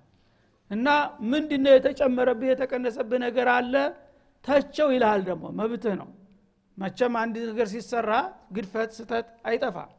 እና 0.72 0.88
ምንድነው 1.32 1.74
የተጨመረብህ? 1.76 2.50
የተቀነሰብህ 2.52 3.20
ነገር 3.26 3.48
አለ? 3.56 3.74
ተቸው 4.46 4.88
ይልሃል 4.94 5.22
ደግሞ 5.28 5.46
መብትህ 5.60 5.96
ነው። 6.02 6.10
መቸም 6.78 7.14
አንድ 7.22 7.36
ነገር 7.50 7.68
ሲሰራ 7.74 8.12
ግድፈት 8.56 8.92
ስተት 8.98 9.28
አይጠፋም። 9.48 9.92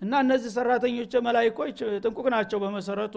እና 0.00 0.12
እነዚህ 0.24 0.50
ሰራተኞች 0.56 1.12
መላይኮች 1.26 1.72
ጥንቁቅ 2.02 2.26
ናቸው 2.34 2.58
በመሰረቱ። 2.62 3.16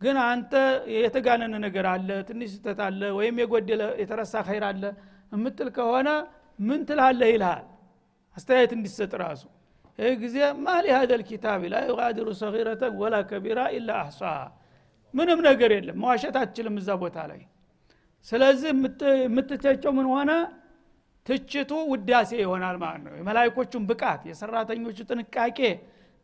ግን 0.00 0.16
አንተ 0.28 0.52
የተጋነነ 0.96 1.54
ነገር 1.66 1.86
አለ 1.90 2.08
ትንሽ 2.28 2.50
ስተት 2.56 2.78
አለ 2.86 3.02
ወይም 3.18 3.36
የጎደለ 3.42 3.82
የተረሳ 4.00 4.34
ኸይር 4.48 4.64
አለ 4.70 4.82
የምትል 5.32 5.68
ከሆነ 5.76 6.08
ምን 6.58 6.80
ትላለህ 6.88 7.28
ይልሃል? 7.34 7.64
አስተያየት 8.36 8.72
እንዲሰጥ 8.76 9.12
ራሱ። 9.22 9.42
ይህ 9.98 10.14
ጊዜ 10.22 10.36
ማሊ 10.64 10.86
ሀደል 10.96 11.22
ኪታብ 11.28 11.60
ላ 11.72 11.80
ዩጋዲሩ 11.88 12.28
ሰጊረተን 12.40 12.94
ወላ 13.00 13.16
ከቢራ 13.30 13.60
ኢላ 13.76 13.90
አሕሷሃ 14.00 14.38
ምንም 15.14 15.40
ነገር 15.48 15.70
የለም። 15.76 15.96
መዋሸት 16.02 16.36
አትችልም 16.40 16.76
እዛ 16.80 16.90
ቦታ 17.02 17.18
ላይ። 17.30 17.40
ስለዚህ 18.26 18.68
የምትተቸው 19.24 19.92
ምን 19.98 20.06
ሆነ? 20.12 20.30
ትችቱ 21.26 21.72
ውዳሴ 21.90 22.30
ይሆናል 22.42 22.76
ማለት 22.82 23.02
ነው። 23.06 23.12
የመላይኮቹን 23.18 23.84
ብቃት 23.90 24.22
የሰራተኞቹ 24.30 24.98
ጥንቃቄ 25.10 25.58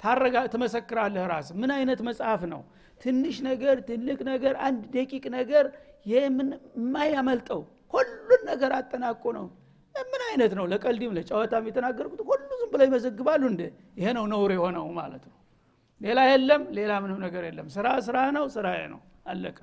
ታረጋ 0.00 0.36
ትመሰክራለህ 0.52 1.24
ራስ 1.30 1.48
ምን 1.60 1.70
አይነት 1.76 2.00
መጽሐፍ 2.08 2.42
ነው? 2.52 2.60
ትንሽ 3.00 3.36
ነገር 3.48 3.76
ትልቅ 3.88 4.18
ነገር 4.30 4.54
አንድ 4.66 4.82
ደቂቅ 4.94 5.24
ነገር 5.36 5.64
የማያመልጠው 6.06 7.60
ሁሉን 7.94 8.42
ነገር 8.50 8.70
አጠናቆ 8.78 9.22
ነው። 9.38 9.46
ምን 9.94 10.22
አይነት 10.28 10.52
ነው? 10.58 10.64
ለቀልዲም 10.72 11.12
ለጨዋታም 11.16 11.64
የተናገርኩት 11.68 12.20
ሁሉ 12.28 12.48
ዝም 12.60 12.70
ብለው 12.72 12.86
ይመዘግባሉ 12.88 13.42
እንደ 13.50 13.62
ይሄ 13.98 14.06
ነው 14.16 14.24
ነውር 14.32 14.50
የሆነው 14.56 14.86
ማለት 14.98 15.24
ነው 15.26 15.36
ሌላ 16.00 16.20
የለም 16.28 16.62
ሌላ 16.76 16.92
ምንም 17.02 17.18
ነገር 17.24 17.42
የለም። 17.48 17.66
ስራ 17.74 17.86
ስራ 18.06 18.16
ነው 18.36 18.44
ስራ 18.54 18.66
ነው። 18.92 19.00
አለቀ። 19.26 19.58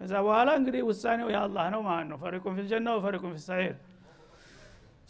ከዛ 0.00 0.12
በኋላ 0.26 0.48
እንግዲህ 0.58 0.82
ውሳኔው 0.88 1.28
የአላህ 1.34 1.64
ነው 1.74 1.80
ማለት 1.88 2.06
ነው። 2.10 2.18
ፈሪቁን 2.22 2.54
ፊልጀና 2.58 2.88
ወፈሪቁን 2.96 3.32
ፊሳይር 3.36 3.74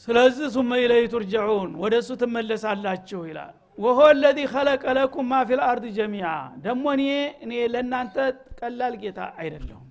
ስለዚህ 0.08 0.46
ሱመ 0.54 0.70
ኢለይ 0.82 1.04
ቱርጀዑን 1.12 1.70
ወደ 1.82 1.94
እሱ 2.02 2.10
ትመለሳላችሁ 2.22 3.20
ይላል። 3.30 3.54
ወሆ 3.78 4.00
ለዚ 4.16 4.38
ከለቀ 4.52 4.84
ለኩም 4.96 5.26
ማ 5.30 5.38
ፊ 5.42 5.56
ልአርድ 5.58 5.84
ጀሚያ 5.96 6.26
ደሞ 6.64 6.84
እኔ 6.96 7.04
እኔ 7.44 7.52
ለእናንተ 7.72 8.16
ቀላል 8.60 8.94
ጌታ 9.02 9.20
አይደለሁም። 9.40 9.86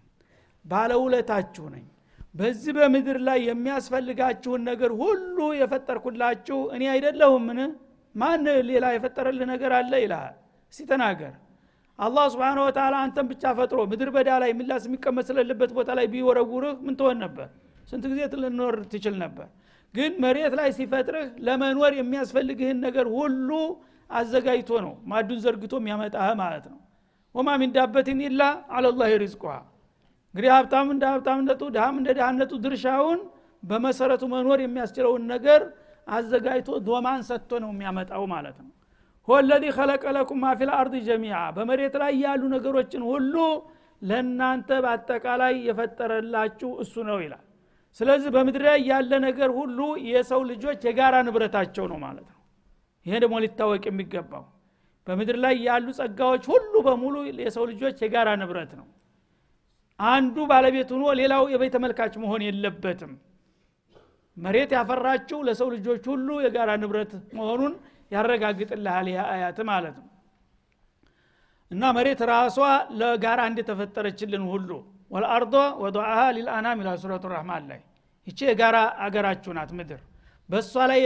ባለውለታችሁ 0.65 1.65
ነኝ። 1.73 1.85
በዚህ 2.35 2.73
በምድር 2.77 3.17
ላይ 3.27 3.39
የሚያስፈልጋችሁን 3.47 4.61
ነገር 4.69 4.91
ሁሉ 5.01 5.37
የፈጠርኩላችሁ 5.61 6.59
እኔ 6.75 6.83
አይደለሁም 6.93 7.43
ምን 7.49 7.59
ማን 8.15 8.45
ሌላ 8.69 8.85
የፈጠረልህ 8.95 9.47
ነገር 9.53 9.71
አለ 9.77 9.93
ይልሃል 10.03 10.35
እስቲ 10.73 10.81
ተናገር 10.91 11.33
አላህ 11.99 12.25
ስብን 12.33 12.59
ወተላ 12.65 12.95
አንተን 13.05 13.25
ብቻ 13.31 13.43
ፈጥሮ 13.57 13.79
ምድር 13.91 14.09
በዳ 14.15 14.29
ላይ 14.43 14.51
ምላስ 14.59 14.83
የሚቀመጥ 14.87 15.25
ስለሌለበት 15.29 15.71
ቦታ 15.77 15.89
ላይ 15.99 16.05
ቢወረውርህ 16.13 16.77
ምን 16.85 16.95
ትሆን 16.99 17.17
ነበር? 17.23 17.47
ስንት 17.87 18.03
ጊዜ 18.11 18.21
ልኖር 18.43 18.75
ትችል 18.91 19.15
ነበር? 19.23 19.47
ግን 19.93 20.11
መሬት 20.23 20.53
ላይ 20.59 20.69
ሲፈጥርህ 20.77 21.27
ለመኖር 21.45 21.93
የሚያስፈልግህን 21.99 22.77
ነገር 22.85 23.05
ሁሉ 23.15 23.49
አዘጋጅቶ 24.09 24.71
ነው 24.85 24.93
ማዱን 25.11 25.39
ዘርግቶ 25.45 25.73
የሚያመጣህ 25.81 26.31
ማለት 26.41 26.65
ነው። 26.71 26.79
وما 27.35 27.49
من 27.61 27.71
دابة 27.75 28.19
إلا 28.27 28.41
على 28.75 29.11
الله 29.23 29.36
رزقها 29.36 29.53
እንግዲህ 30.35 30.49
ሀብታም 30.55 30.87
እንደ 30.93 31.03
ሀብታምነቱ 31.13 31.61
ድሃም 31.75 31.95
እንደ 32.01 32.09
ድሃነቱ 32.17 32.51
ድርሻውን 32.65 33.19
በመሰረቱ 33.63 34.23
መኖር 34.33 34.59
የሚያስችለውን 34.63 35.23
ነገር 35.33 35.61
አዘጋጅቶ 36.07 36.69
ዶማን 36.87 37.21
ሰጥቶ 37.29 37.51
ነው 37.63 37.69
የሚያመጣው 37.73 38.23
ማለት 38.33 38.57
ነው 38.63 38.71
هو 39.31 39.42
الذي 39.42 39.63
خلق 39.75 40.03
لكم 40.15 40.39
ما 40.43 40.49
في 40.77 40.83
الأرض 40.83 40.95
جميعا። 41.07 41.37
በመሬት 41.55 41.95
ላይ 42.01 42.13
ያሉ 42.23 42.41
ነገሮችን 42.53 43.03
ሁሉ 43.09 43.35
ለእናንተ 44.01 44.69
በአጠቃላይ 44.83 45.53
የፈጠረላችሁ 45.67 46.69
እሱ 46.83 47.03
ነው 47.09 47.17
ይላል። 47.23 47.43
ስለዚህ 47.99 48.29
በምድር 48.35 48.63
ላይ 48.67 48.79
ያለ 48.89 49.11
ነገር 49.25 49.49
ሁሉ 49.57 49.79
የሰው 50.09 50.41
ልጆች 50.51 50.81
የጋራ 50.87 51.15
ንብረታቸው 51.27 51.85
ነው 51.91 51.97
ማለት 52.05 52.27
ነው። 52.31 52.39
ይሄ 53.05 53.15
ደግሞ 53.23 53.35
ሊታወቅ 53.43 53.83
የሚገባው 53.89 54.43
በምድር 55.07 55.37
ላይ 55.43 55.53
ያሉ 55.67 55.87
ጸጋዎች 55.97 56.43
ሁሉ 56.51 56.73
በሙሉ 56.87 57.15
የሰው 57.41 57.63
ልጆች 57.71 57.97
የጋራ 58.03 58.29
ንብረት 58.41 58.71
ነው። 58.79 58.87
አንዱ 59.99 60.35
ባለቤት 60.51 60.89
ሆኖ 60.93 61.05
ሌላው 61.19 61.43
የቤት 61.53 61.73
ተመልካች 61.75 62.13
መሆን 62.23 62.41
የለበትም። 62.47 63.11
መሬት 64.37 64.71
ያፈራችው 64.77 65.39
ለሰው 65.47 65.67
ልጆች 65.73 66.03
ሁሉ 66.11 66.29
የጋራ 66.43 66.71
ንብረት 66.83 67.11
መሆኑን 67.37 67.73
ያረጋግጥልሃል 68.11 69.07
አያት 69.25 69.59
ማለት 69.69 69.95
ነው። 69.99 70.07
እና 71.71 71.83
መሬት 71.97 72.21
ራሷ 72.31 72.57
ለጋራ 72.99 73.41
እንደተፈጠረችልን 73.49 74.43
ሁሉ 74.51 74.69
ወልአርዶ 75.11 75.53
ወዱዓሃ 75.83 76.19
ሊልአናም 76.35 76.79
ይላል 76.81 76.97
ሱረቱ 77.03 77.25
ረህማን 77.33 77.63
ላይ። 77.71 77.79
ይቺ 78.27 78.39
የጋራ 78.49 78.77
አገራችሁ 79.05 79.51
ናት 79.57 79.71
ምድር። 79.77 80.01
በእሷ 80.49 80.73
ላይ 80.91 80.99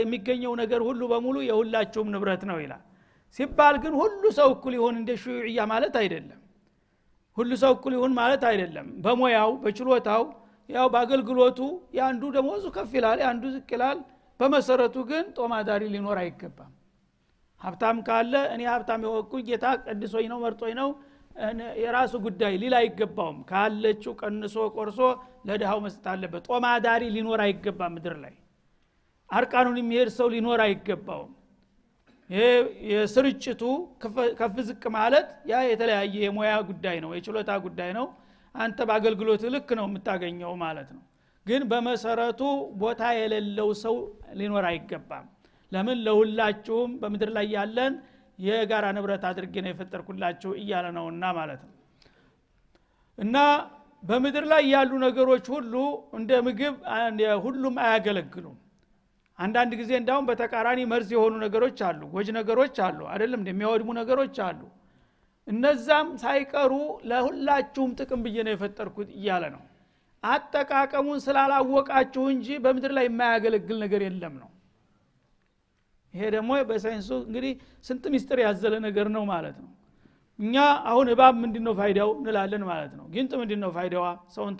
የሚገኘው 0.00 0.52
ነገር 0.62 0.80
ሁሉ 0.88 1.00
በሙሉ 1.12 1.36
የሁላችሁም 1.48 2.08
ንብረት 2.14 2.42
ነው 2.50 2.58
ይላል። 2.62 2.82
ሲባል 3.38 3.76
ግን 3.82 3.92
ሁሉ 4.00 4.22
ሰው 4.38 4.48
እኩል 4.54 4.74
ይሆን 4.78 4.94
እንደ 5.00 5.10
ሹዕያ 5.22 5.60
ማለት 5.72 5.94
አይደለም። 6.00 6.38
ሁሉ 7.36 7.50
ሰው 7.62 7.72
እኩል 7.76 7.92
ይሁን 7.96 8.12
ማለት 8.18 8.42
አይደለም። 8.50 8.86
በሙያው 9.04 9.50
በችሎታው 9.62 10.22
ያው 10.68 10.86
በአገልግሎቱ 10.94 11.60
የአንዱ 11.96 12.22
ደሞዙ 12.36 12.64
ከፍ 12.74 12.90
ይላል 12.98 13.18
የአንዱ 13.22 13.44
ዝቅ 13.54 13.68
ይላል። 13.76 13.98
በመሰረቱ 14.40 14.96
ግን 15.08 15.24
ጦማዳሪ 15.36 15.82
ሊኖር 15.94 16.18
አይገባም። 16.22 16.72
ሀብታም 17.60 17.98
ካለ 18.06 18.34
እኔ 18.52 18.62
ሀብታም 18.72 19.00
የወቅኩኝ 19.06 19.42
ጌታ 19.48 19.64
ቀድሶኝ 19.84 20.26
ነው 20.32 20.38
መርጦኝ 20.44 20.74
ነው 20.78 20.90
የራሱ 21.82 22.12
ጉዳይ 22.24 22.54
ሊል 22.62 22.74
አይገባውም። 22.78 23.38
ካለችው 23.50 24.12
ቀንሶ 24.20 24.56
ቆርሶ 24.76 24.98
ለድሃው 25.48 25.78
መስጠት 25.84 26.06
አለበት። 26.12 26.44
ጦማዳሪ 26.48 27.02
ሊኖር 27.16 27.40
አይገባም 27.44 27.92
ምድር 27.96 28.14
ላይ። 28.24 28.34
አርቃኑን 29.30 29.76
የሚሄድ 29.80 30.08
ሰው 30.16 30.28
ሊኖር 30.34 30.60
አይገባውም። 30.64 31.32
የስርጭቱ 32.90 33.62
ከፍ 34.40 34.56
ዝቅ 34.66 34.82
ማለት 34.96 35.28
ያ 35.50 35.62
የተለያየ 35.68 36.16
የሙያ 36.24 36.52
ጉዳይ 36.68 36.96
ነው 37.04 37.10
የችሎታ 37.16 37.52
ጉዳይ 37.64 37.90
ነው። 37.98 38.06
አንተ 38.54 38.78
በአገልግሎት 38.88 39.42
ልክ 39.54 39.68
ነው 39.78 39.86
የምታገኘው 39.88 40.52
ማለት 40.62 40.88
ነው 40.94 41.02
ግን 41.46 41.62
በመሰረቱ 41.70 42.40
ቦታ 42.80 43.02
የሌለው 43.18 43.68
ሰው 43.82 43.94
ሊኖር 44.38 44.64
አይገባም። 44.70 45.26
ለምን? 45.72 45.98
ለሁላችሁም 46.06 46.90
በምድር 47.02 47.30
ላይ 47.36 47.46
ያለን 47.54 47.92
የጋራ 48.38 48.86
ንብረት 48.96 49.24
አድርጌ 49.30 49.54
ነው 49.64 49.70
የፈጠርኩላችሁ 49.72 50.50
እያለ 50.60 50.86
ነውና 50.96 51.24
ማለት 51.38 51.60
ነው። 51.66 51.74
እና 53.18 53.36
በምድር 54.02 54.44
ላይ 54.52 54.62
ያሉ 54.72 54.92
ነገሮች 55.06 55.46
ሁሉ 55.54 55.74
እንደ 56.18 56.30
ምግብ 56.46 56.74
ሁሉም 57.44 57.74
አያገለግሉም። 57.84 58.56
አንዳንድ 59.38 59.72
ጊዜ 59.80 59.90
እንዳሁም 59.98 60.24
በተቃራኒ 60.30 60.80
መርዝ 60.90 61.10
የሆኑ 61.14 61.34
ነገሮች 61.44 61.78
አሉ 61.88 62.00
ጎጅ 62.14 62.28
ነገሮች 62.38 62.76
አሉ 62.86 63.00
አይደለም? 63.12 63.40
እንደሚያወድሙ 63.42 63.90
ነገሮች 64.00 64.36
አሉ። 64.46 64.60
እነዛም 65.46 66.08
ሳይቀሩ 66.22 66.72
ለሁላችሁም 67.10 67.92
ጥቅም 68.00 68.20
ብዬ 68.24 68.36
ነው 68.46 68.52
የፈጠርኩት 68.54 69.08
እያለ 69.18 69.44
ነው 69.54 69.62
አጠቃቀሙን 70.24 71.18
ስላላወቃችሁ 71.24 72.24
እንጂ 72.32 72.48
በምድር 72.64 72.92
ላይ 72.96 73.04
የማያገለግል 73.08 73.78
ነገር 73.84 74.00
የለም 74.06 74.34
ነው። 74.42 74.48
ይሄ 76.14 76.22
ደግሞ 76.34 76.50
በሳይንሱ 76.68 77.10
እንግዲህ 77.26 77.52
ስንት 77.84 78.04
ሚስጥር 78.14 78.38
ያዘለ 78.44 78.74
ነገር 78.86 79.06
ነው 79.16 79.24
ማለት 79.32 79.56
ነው። 79.64 79.70
እኛ 80.38 80.56
አሁን 80.90 81.06
እባብ 81.12 81.34
ምንድን 81.42 81.64
ነው 81.66 81.74
ፋይዳው 81.78 82.10
እንላለን 82.18 82.62
ማለት 82.70 82.92
ነው። 82.98 83.04
ጊንጥ 83.14 83.32
ምንድን 83.40 83.60
ነው 83.64 83.70
ፋይዳዋ? 83.76 84.04
ሰውን 84.34 84.54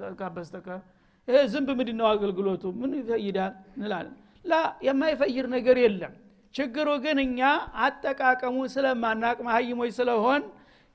ተካ 0.00 0.20
በስተቀር 0.36 0.80
ይሄ 1.28 1.36
ዝንብ 1.52 1.68
ምንድን 1.80 1.96
ነው 2.00 2.06
አገልግሎቱ? 2.12 2.64
ምን 2.80 2.90
ይፈይዳል 3.00 3.52
እንላለን። 3.76 4.14
ላ 4.44 4.54
የማይፈይር 4.86 5.46
ነገር 5.56 5.76
የለም። 5.84 6.14
ችግሩ 6.54 6.88
ግን 7.04 7.18
እኛ 7.26 7.40
አጠቃቀሙ 7.84 8.56
ስለማናቅ 8.74 9.36
መሀይሞች 9.46 9.92
ስለሆን 10.00 10.42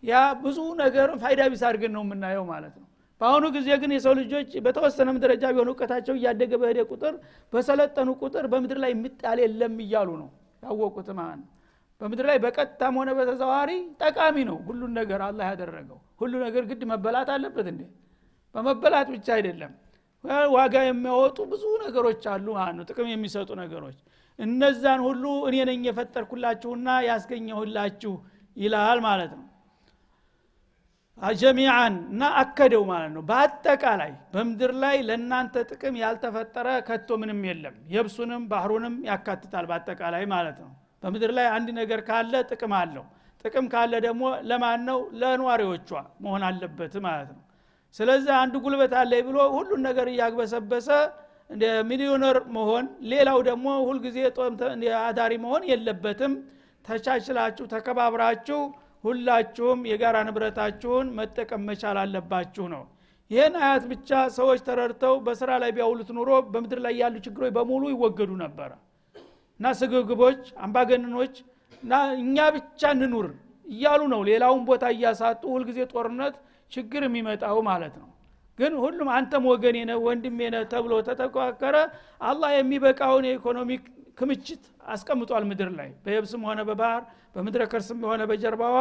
ያ 0.03 0.13
ብዙ 0.43 0.57
ነገር 0.81 1.09
ፋይዳ 1.21 1.41
ቢስ 1.51 1.63
አድርገን 1.69 1.93
ነው 1.95 2.03
የምናየው 2.05 2.43
ማለት 2.51 2.75
ነው 2.81 2.86
በአሁኑ 3.21 3.45
ጊዜ 3.55 3.69
ግን 3.81 3.91
የሰው 3.95 4.13
ልጆች 4.19 4.49
በተወሰነም 4.65 5.17
ደረጃ 5.23 5.43
ቢሆን 5.53 5.69
እውቀታቸው 5.71 6.15
እያደገ 6.17 6.51
በሄደ 6.61 6.79
ቁጥር 6.91 7.13
በሰለጠኑ 7.53 8.09
ቁጥር 8.21 8.45
በምድር 8.51 8.79
ላይ 8.83 8.91
የሚጣል 8.93 9.39
የለም 9.43 9.77
እያሉ 9.85 10.09
ነው 10.21 10.29
ያወቁት 10.63 11.09
ማለት 11.19 11.39
ነው። 11.41 11.47
በምድር 12.01 12.25
ላይ 12.29 12.37
በቀጥታም 12.43 12.95
ሆነ 12.99 13.09
በተዘዋሪ 13.19 13.71
ጠቃሚ 14.01 14.37
ነው 14.49 14.57
ሁሉን 14.67 14.91
ነገር 14.99 15.21
አላህ 15.27 15.45
ያደረገው። 15.51 15.99
ሁሉ 16.21 16.33
ነገር 16.45 16.63
ግድ 16.69 16.81
መበላት 16.91 17.29
አለበት 17.35 17.67
እንዴ? 17.71 17.81
በመበላት 18.55 19.07
ብቻ 19.15 19.27
አይደለም። 19.37 19.71
ዋጋ 20.53 20.75
የሚያወጡ 20.85 21.37
ብዙ 21.51 21.63
ነገሮች 21.83 22.23
አሉ 22.31 22.47
ማለት 22.57 22.75
ነው 22.77 22.85
ጥቅም 22.89 23.09
የሚሰጡ 23.11 23.49
ነገሮች። 23.61 23.97
እነዛን 24.39 25.01
ሁሉ 25.07 25.23
እኔ 25.49 25.57
ነኝ 25.69 25.81
የፈጠርኩላችሁና 25.89 26.87
ያስገኘሁላችሁ 27.07 28.13
ይላል 28.57 28.99
ማለት 29.05 29.31
ነው 29.37 29.45
ጀሚዓን 31.37 31.93
እና 32.11 32.23
አከደው 32.41 32.83
ማለት 32.89 33.11
ነው። 33.15 33.23
በአጠቃላይ 33.29 34.11
በምድር 34.33 34.71
ላይ 34.83 34.97
ለእናንተ 35.07 35.63
ጥቅም 35.69 35.95
ያልተፈጠረ 36.01 36.67
ከቶ 36.87 37.09
ምንም 37.21 37.39
የለም። 37.47 37.75
የብሱንም 37.93 38.43
ባህሩንም 38.51 38.95
ያካትታል 39.09 39.65
በአጠቃላይ 39.69 40.25
ማለት 40.33 40.57
ነው። 40.63 40.71
በምድር 41.03 41.31
ላይ 41.37 41.47
አንድ 41.55 41.67
ነገር 41.79 41.99
ካለ 42.07 42.33
ጥቅም 42.49 42.73
አለው። 42.79 43.05
ጥቅም 43.45 43.65
ካለ 43.73 43.93
ደግሞ 44.05 44.21
ለማን 44.49 44.81
ነው? 44.89 44.99
ለኗሪዎቿ 45.21 45.89
መሆን 46.23 46.43
አለበት 46.47 46.93
ማለት 47.05 47.29
ነው። 47.35 47.41
ስለዚህ 47.95 48.33
አንዱ 48.41 48.55
ጉልበት 48.63 48.93
አለ 49.01 49.11
ብሎ 49.27 49.37
ሁሉን 49.55 49.81
ነገር 49.87 50.07
እያግበሰበሰ 50.13 50.87
ሚሊዮነር 51.89 52.37
መሆን 52.55 52.85
ሌላው 53.11 53.39
ደግሞ 53.49 53.67
ሁልጊዜ 53.87 54.17
አዳሪ 55.01 55.33
መሆን 55.45 55.63
የለበትም። 55.69 56.33
ተቻችላችሁ 56.85 57.65
ተከባብራችሁ 57.71 58.59
ሁላችሁም 59.07 59.79
የጋራ 59.89 60.17
ንብረታችሁን 60.27 61.07
መጠቀም 61.17 61.61
መቻል 61.69 61.97
አለባችሁ 62.01 62.65
ነው። 62.73 62.83
ይህን 63.31 63.55
አያት 63.61 63.83
ብቻ 63.91 64.09
ሰዎች 64.37 64.59
ተረድተው 64.67 65.15
በስራ 65.25 65.51
ላይ 65.63 65.71
ቢያውሉት 65.77 66.09
ኑሮ 66.17 66.29
በምድር 66.53 66.79
ላይ 66.85 66.93
ያሉ 67.01 67.15
ችግሮች 67.25 67.51
በሙሉ 67.57 67.83
ይወገዱ 67.93 68.31
ነበረ 68.43 68.71
እና 69.59 69.67
ስግብግቦች 69.79 70.41
አምባገነኖች 70.65 71.35
እና 71.83 71.93
እኛ 72.19 72.37
ብቻ 72.55 72.81
እንኑር 72.95 73.27
እያሉ 73.65 74.01
ነው 74.13 74.21
ሌላውን 74.29 74.61
ቦታ 74.69 74.85
እያሳጡ 74.95 75.41
ሁልጊዜ 75.53 75.79
ጦርነት 75.93 76.35
ችግር 76.71 77.01
የሚመጣው 77.05 77.59
ማለት 77.69 77.95
ነው። 78.01 78.07
ግን 78.59 78.73
ሁሉም 78.83 79.09
አንተም 79.15 79.43
ወገኔ 79.51 79.77
ነህ 79.89 79.97
ወንድሜ 80.05 80.39
ነህ 80.53 80.63
ተብሎ 80.71 80.93
ተተኳከረ። 81.07 81.75
አላህ 82.23 82.51
የሚበቃውን 82.55 83.25
የኢኮኖሚክ 83.29 83.83
ክምችት 84.17 84.63
አስቀምጧል 84.87 85.43
ምድር 85.49 85.69
ላይ። 85.77 85.89
በየብስም 86.03 86.41
ሆነ 86.47 86.59
በባህር 86.69 87.03
በምድረ 87.35 87.63
ከርስም 87.71 88.01
ሆነ 88.09 88.21
በጀርባዋ 88.29 88.77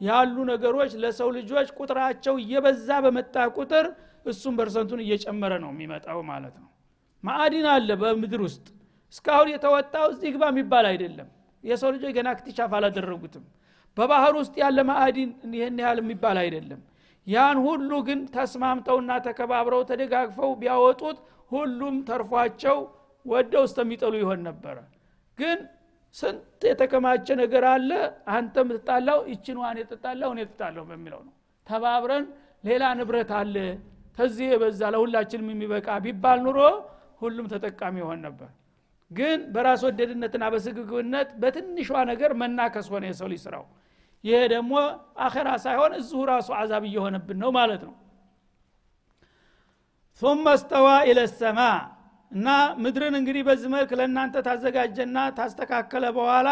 ያሉ 0.00 0.36
ነገሮች 0.50 0.92
ለሰው 1.02 1.28
ልጆች 1.36 1.68
ቁጥራቸው 1.78 2.34
እየበዛ 2.42 2.88
በመጣ 3.04 3.36
ቁጥር 3.56 3.86
እሱም 4.26 4.54
በርሰንቱን 4.58 5.00
እየጨመረ 5.04 5.52
ነው 5.64 5.70
የሚመጣው 5.74 6.20
ማለት 6.30 6.54
ነው። 6.62 6.68
ማዕዲን 7.24 7.66
አለ 7.72 7.90
በምድር 8.02 8.42
ውስጥ። 8.46 8.66
እስካሁን 9.14 9.48
የተወጣው 9.52 10.06
እዚህ 10.12 10.30
ግባ 10.34 10.44
የሚባል 10.52 10.86
አይደለም። 10.90 11.28
የሰው 11.64 11.90
ልጆች 11.94 12.12
ገና 12.18 12.28
ክትሻፍ 12.38 12.72
አላደረጉትም። 12.78 13.44
በባህር 13.96 14.34
ውስጥ 14.40 14.54
ያለ 14.62 14.78
ማዕዲን 14.90 15.30
ይህን 15.54 15.78
ያህል 15.82 15.98
የሚባል 16.02 16.38
አይደለም። 16.42 16.80
ያን 17.26 17.58
ሁሉ 17.64 17.90
ግን 18.06 18.20
ተስማምተውና 18.34 19.10
ተከባብረው 19.26 19.82
ተደጋግፈው 19.90 20.52
ቢያወጡት 20.60 21.18
ሁሉም 21.52 21.96
ተርፏቸው 22.08 22.78
ወደው 23.26 23.64
እስተሚጠሉ 23.68 24.14
ይሆን 24.20 24.40
ነበረ 24.48 24.76
ግን 25.37 25.59
ስንት 26.15 26.61
የተከማቸ 26.69 27.27
ነገር 27.41 27.63
አለ 27.73 27.91
አንተ 28.35 28.55
ምትጣላው 28.69 29.19
ይችን 29.31 29.57
ዋን 29.63 29.77
የትጣላው 29.81 30.31
እኔ 30.35 30.41
ትጣለሁ 30.49 30.83
በሚለው 30.89 31.21
ነው 31.27 31.33
ተባብረን 31.67 32.25
ሌላ 32.63 32.83
ንብረት 32.99 33.31
አለ 33.39 33.55
ከዚህ 34.17 34.47
የበዛ 34.53 34.81
ለሁላችንም 34.95 35.47
የሚበቃ 35.53 35.87
ቢባል 36.05 36.39
ኑሮ 36.45 36.59
ሁሉም 37.21 37.45
ተጠቃሚ 37.53 37.95
ይሆን 38.03 38.19
ነበር 38.27 38.49
ግን 39.11 39.39
በራስ 39.55 39.81
ወደድነትና 39.87 40.43
በስግግብነት 40.53 41.29
በትንሿ 41.41 41.89
ነገር 42.11 42.31
መናከስ 42.41 42.87
ሆነ 42.93 43.03
የሰው 43.11 43.27
ልጅ 43.33 43.41
ስራው 43.45 43.65
ይሄ 44.23 44.37
ደግሞ 44.53 44.73
አኸራ 45.25 45.49
ሳይሆን 45.65 45.93
እዚሁ 45.99 46.21
ራሱ 46.31 46.49
አዛብ 46.61 46.85
እየሆነብን 46.91 47.39
ነው 47.43 47.51
ማለት 47.59 47.83
ነው 47.89 47.95
ثم 50.21 50.45
استوى 50.49 50.97
الى 51.09 51.21
السماء 51.29 51.77
እና 52.32 52.48
ምድርን 52.82 53.14
እንግዲህ 53.18 53.42
በዚህ 53.48 53.68
መልክ 53.74 53.90
ለእናንተ 53.98 54.36
ታዘጋጀና 54.46 55.18
ታስተካከለ 55.38 56.04
በኋላ 56.16 56.48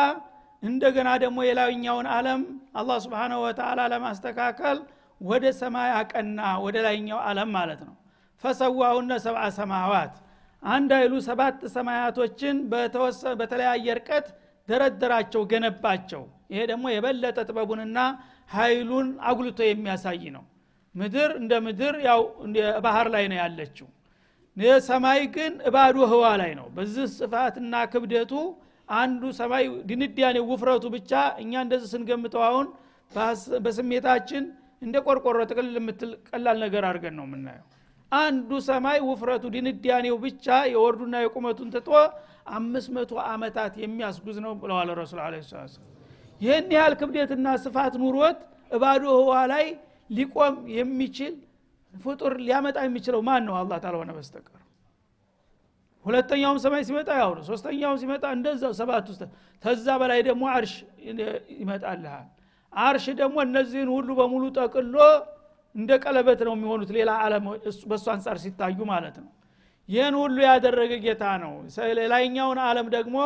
እንደገና 0.62 1.08
ደግሞ 1.22 1.38
የላይኛውን 1.46 2.06
አለም 2.14 2.42
አላህ 2.80 2.96
ስብንሁ 3.04 3.40
ወተላ 3.44 3.80
ለማስተካከል 3.92 4.78
ወደ 5.20 5.44
ሰማይ 5.58 5.90
አቀና 5.98 6.40
ወደ 6.64 6.76
ላይኛው 6.86 7.20
አለም 7.28 7.50
ማለት 7.56 7.80
ነው። 7.88 7.94
ፈሰዋሁነ 8.44 9.12
ሰብአ 9.26 9.44
ሰማዋት። 9.58 10.14
አንድ 10.62 10.90
አይሉ 10.98 11.14
ሰባት 11.28 11.58
ሰማያቶችን 11.74 12.56
በተለያየ 13.40 13.86
እርቀት 13.94 14.26
ደረደራቸው 14.68 15.42
ገነባቸው። 15.50 16.22
ይሄ 16.52 16.60
ደግሞ 16.70 16.86
የበለጠ 16.92 17.38
ጥበቡንና 17.48 17.98
ኃይሉን 18.52 19.08
አጉልቶ 19.28 19.60
የሚያሳይ 19.66 20.24
ነው። 20.36 20.44
ምድር 20.94 21.30
እንደ 21.40 21.52
ምድር 21.66 21.94
ያው 22.08 22.20
ባህር 22.84 23.08
ላይ 23.14 23.24
ነው 23.32 23.38
ያለችው 23.42 23.88
ሰማይ 24.86 25.20
ግን 25.34 25.52
እባዶ 25.68 25.96
ህዋ 26.12 26.24
ላይ 26.40 26.52
ነው። 26.58 26.66
በዚህ 26.76 27.06
ስፋትና 27.16 27.74
ክብደቱ 27.92 28.32
አንዱ 28.88 29.22
ሰማይ 29.38 29.64
ድንዳኔ 29.88 30.36
ውፍረቱ 30.50 30.84
ብቻ። 30.94 31.12
እኛ 31.42 31.52
እንደዚህ 31.64 31.88
ስንገምተው 31.92 32.42
አሁን 32.48 32.66
በስሜታችን 33.64 34.44
እንደ 34.82 34.96
ቆርቆሮ 35.06 35.38
ጥቅል 35.50 35.68
የምትል 35.78 36.10
ቀላል 36.28 36.56
ነገር 36.64 36.84
አድርገን 36.88 37.14
ነው 37.18 37.26
የምናየው። 37.28 37.66
አንዱ 38.12 38.50
ሰማይ 38.66 38.98
ውፍረቱ 39.08 39.44
ድንዳኔው 39.54 40.16
ብቻ 40.24 40.46
የወርዱና 40.72 41.16
የቁመቱን 41.24 41.70
ትቶ 41.74 41.88
አምስት 42.56 42.88
መቶ 42.96 43.12
ዓመታት 43.30 43.72
የሚያስጉዝ 43.82 44.36
ነው 44.44 44.52
ብለዋል 44.60 44.90
ረሱል 45.00 45.20
አለ 45.24 45.34
ሰላት 45.48 45.72
ይህን 46.40 46.68
ያህል 46.76 46.94
ክብደትና 47.00 47.46
ስፋት 47.64 47.94
ኑሮት 48.02 48.38
እባዶ 48.70 49.04
ህዋ 49.18 49.32
ላይ 49.52 49.66
ሊቆም 50.10 50.56
የሚችል 50.76 51.34
ፍጡር 51.92 52.32
ሊያመጣ 52.40 52.78
የሚችለው 52.86 53.20
ማን 53.28 53.42
ነው 53.48 53.54
አላህ 53.60 53.78
ታልሆነ 53.84 54.10
በስተቀር። 54.16 54.62
ሁለተኛውም 56.04 56.58
ሰማይ 56.64 56.82
ሲመጣ 56.88 57.10
ያው 57.20 57.30
ነው። 57.36 57.44
ሶስተኛውም 57.48 57.98
ሲመጣ 58.02 58.24
እንደዛው 58.36 58.72
ሰባት 58.80 59.06
ውስጥ 59.12 59.22
ተዛ 59.64 59.86
በላይ 60.00 60.20
ደግሞ 60.28 60.44
አርሽ 60.52 60.74
ይመጣልሃል። 61.60 62.26
አርሽ 62.72 63.06
ደግሞ 63.20 63.36
እነዚህን 63.46 63.88
ሁሉ 63.94 64.08
በሙሉ 64.18 64.44
ጠቅሎ 64.58 64.96
እንደ 65.74 65.90
ቀለበት 66.04 66.40
ነው 66.46 66.54
የሚሆኑት። 66.56 66.90
ሌላ 66.96 67.10
አለም 67.24 67.46
በእሱ 67.90 68.06
አንጻር 68.14 68.36
ሲታዩ 68.44 68.78
ማለት 68.92 69.16
ነው። 69.22 69.30
ይህን 69.88 70.14
ሁሉ 70.20 70.36
ያደረገ 70.48 70.92
ጌታ 71.04 71.24
ነው። 71.42 71.52
ሌላኛውን 72.00 72.60
አለም 72.68 72.86
ደግሞ 72.96 73.16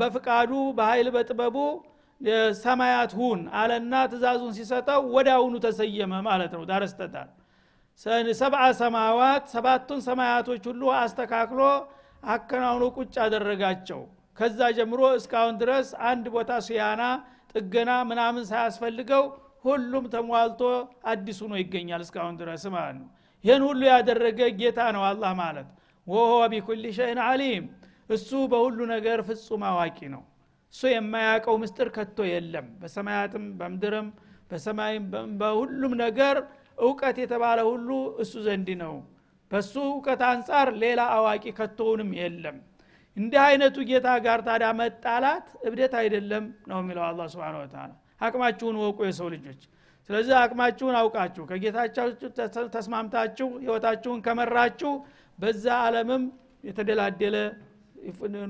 በፍቃዱ 0.00 0.50
በኃይል 0.78 1.08
በጥበቡ 1.14 1.56
ሰማያት 2.62 3.12
ሁን 3.18 3.40
አለና 3.58 3.94
ትእዛዙን 4.10 4.52
ሲሰጠው 4.58 5.02
አሁኑ 5.34 5.54
ተሰየመ 5.64 6.14
ማለት 6.28 6.52
ነው። 6.56 6.62
ዳረስተታል 6.70 7.28
ሰብአ 8.40 8.62
ሰማዋት 8.78 9.44
ሰባቱን 9.54 10.00
ሰማያቶች 10.06 10.62
ሁሉ 10.70 10.82
አስተካክሎ 10.98 11.60
አከናውኖ 12.26 12.84
ቁጭ 12.96 13.14
አደረጋቸው። 13.24 14.00
ከዛ 14.38 14.60
ጀምሮ 14.76 15.00
እስካሁን 15.18 15.54
ድረስ 15.62 15.88
አንድ 16.10 16.24
ቦታ 16.34 16.50
ሲያና 16.66 17.02
ጥገና 17.52 17.90
ምናምን 18.10 18.44
ሳያስፈልገው 18.50 19.24
ሁሉም 19.64 20.04
ተሟልቶ 20.12 20.60
አዲሱ 21.12 21.40
ነው 21.50 21.58
ይገኛል 21.62 22.02
እስካሁን 22.06 22.34
ድረስ 22.40 22.62
ማለት 22.74 22.96
ነው። 23.00 23.08
ይህን 23.44 23.62
ሁሉ 23.68 23.80
ያደረገ 23.90 24.40
ጌታ 24.60 24.80
ነው 24.96 25.02
አላህ 25.10 25.32
ማለት። 25.40 25.68
ወሆ 26.06 26.32
ቢኩል 26.52 26.84
ሸይን 26.98 27.20
አሊም 27.26 27.64
እሱ 28.10 28.30
በሁሉ 28.52 28.78
ነገር 28.94 29.18
ፍጹም 29.28 29.62
አዋቂ 29.70 29.98
ነው። 30.14 30.22
እሱ 30.74 30.82
የማያውቀው 30.90 31.56
ምስጥር 31.62 31.88
ከቶ 31.94 32.18
የለም። 32.30 32.66
በሰማያትም 32.80 33.44
በምድርም 33.60 34.08
በሰማይም 34.50 35.04
በሁሉም 35.40 35.92
ነገር 36.04 36.36
እውቀት 36.80 37.16
የተባለ 37.22 37.60
ሁሉ 37.68 37.88
እሱ 38.22 38.32
ዘንድ 38.46 38.68
ነው። 38.82 38.94
በሱ 39.50 39.74
እውቀት 39.90 40.20
አንጻር 40.28 40.68
ሌላ 40.82 41.00
አዋቂ 41.14 41.44
ከቶውንም 41.56 42.10
የለም። 42.18 42.56
እንዲህ 43.16 43.40
አይነቱ 43.46 43.76
ጌታ 43.88 44.08
ጋር 44.26 44.40
ታዲያ 44.46 44.68
መጣላት 44.80 45.46
እብደት 45.66 45.94
አይደለም 46.00 46.44
ነው 46.70 46.78
የሚለው 46.82 47.04
አላ 47.06 47.22
ስብን 47.32 47.56
ተላ 47.72 47.90
አቅማችሁን 48.20 48.76
ወቁ 48.82 48.98
የሰው 49.08 49.28
ልጆች። 49.34 49.60
ስለዚህ 50.10 50.34
አቅማችሁን 50.42 50.94
አውቃችሁ 51.00 51.42
ከጌታቻችሁ 51.50 52.28
ተስማምታችሁ 52.76 53.48
ህይወታችሁን 53.62 54.20
ከመራችሁ 54.26 54.92
በዛ 55.38 55.66
አለምም 55.84 56.22
የተደላደለ 56.64 57.36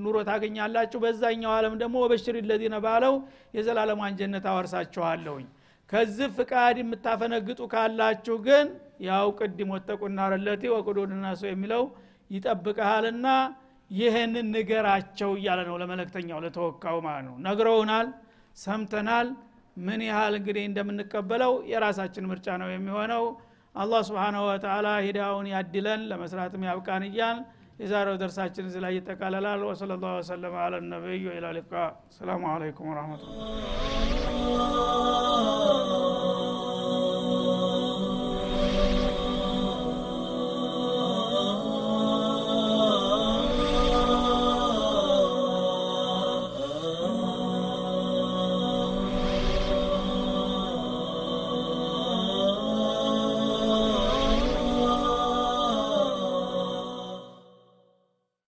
ኑሮ 0.02 0.16
ታገኛላችሁ። 0.28 0.98
በዛኛው 1.04 1.52
ዓለም 1.56 1.74
ደግሞ 1.82 1.96
ወበሽር 2.04 2.36
ለዚነ 2.50 2.76
ባለው 2.84 3.14
የዘላለሟን 3.56 4.14
ጀነት 4.20 4.44
አወርሳችኋለሁኝ 4.52 5.46
ከዚህ 5.90 6.28
ፍቃድ 6.36 6.76
የምታፈነግጡ 6.80 7.60
ካላችሁ 7.72 8.36
ግን 8.46 8.66
ያው 9.06 9.26
ቅድም 9.38 9.70
ወጠቁና 9.74 10.28
ረለቲ 10.32 10.62
ወቁዱንና 10.74 11.26
ሰው 11.40 11.48
የሚለው 11.50 11.82
ይጠብቀሃልና 12.30 13.26
ይህንን 13.90 14.48
ንገራቸው 14.54 15.30
እያለ 15.38 15.60
ነው 15.68 15.76
ለመለክተኛው 15.82 16.40
ለተወካው 16.44 16.98
ማለት 17.06 17.24
ነው። 17.28 17.36
ነግረውናል 17.46 18.08
ሰምተናል። 18.56 19.28
ምን 19.86 20.00
ያህል 20.08 20.34
እንግዲህ 20.38 20.64
እንደምንቀበለው 20.68 21.52
የራሳችን 21.70 22.28
ምርጫ 22.30 22.48
ነው 22.62 22.68
የሚሆነው። 22.72 23.24
አላህ 23.74 24.00
ስብሓናሁ 24.08 24.42
ወተላ 24.48 24.88
ሂዳውን 25.04 25.46
ያድለን 25.52 26.00
ለመስራትም 26.10 26.62
ያብቃን 26.68 27.04
እያል 27.08 27.38
የዛሬው 27.80 28.16
ደርሳችን 28.22 28.66
እዚህ 28.68 28.80
ላይ 28.84 28.92
ይጠቃለላል። 28.96 29.62
ወሰለ 29.68 29.92
ላሁ 30.02 30.12
ወሰለም 30.18 30.56
አለ 30.62 30.74
ነቢይ 30.88 31.22
ወኢላ 31.28 31.48
ሊቃ። 31.56 31.72
ሰላሙ 32.18 32.42
አለይኩም 32.52 32.88
ወረህመቱላ 32.90 33.38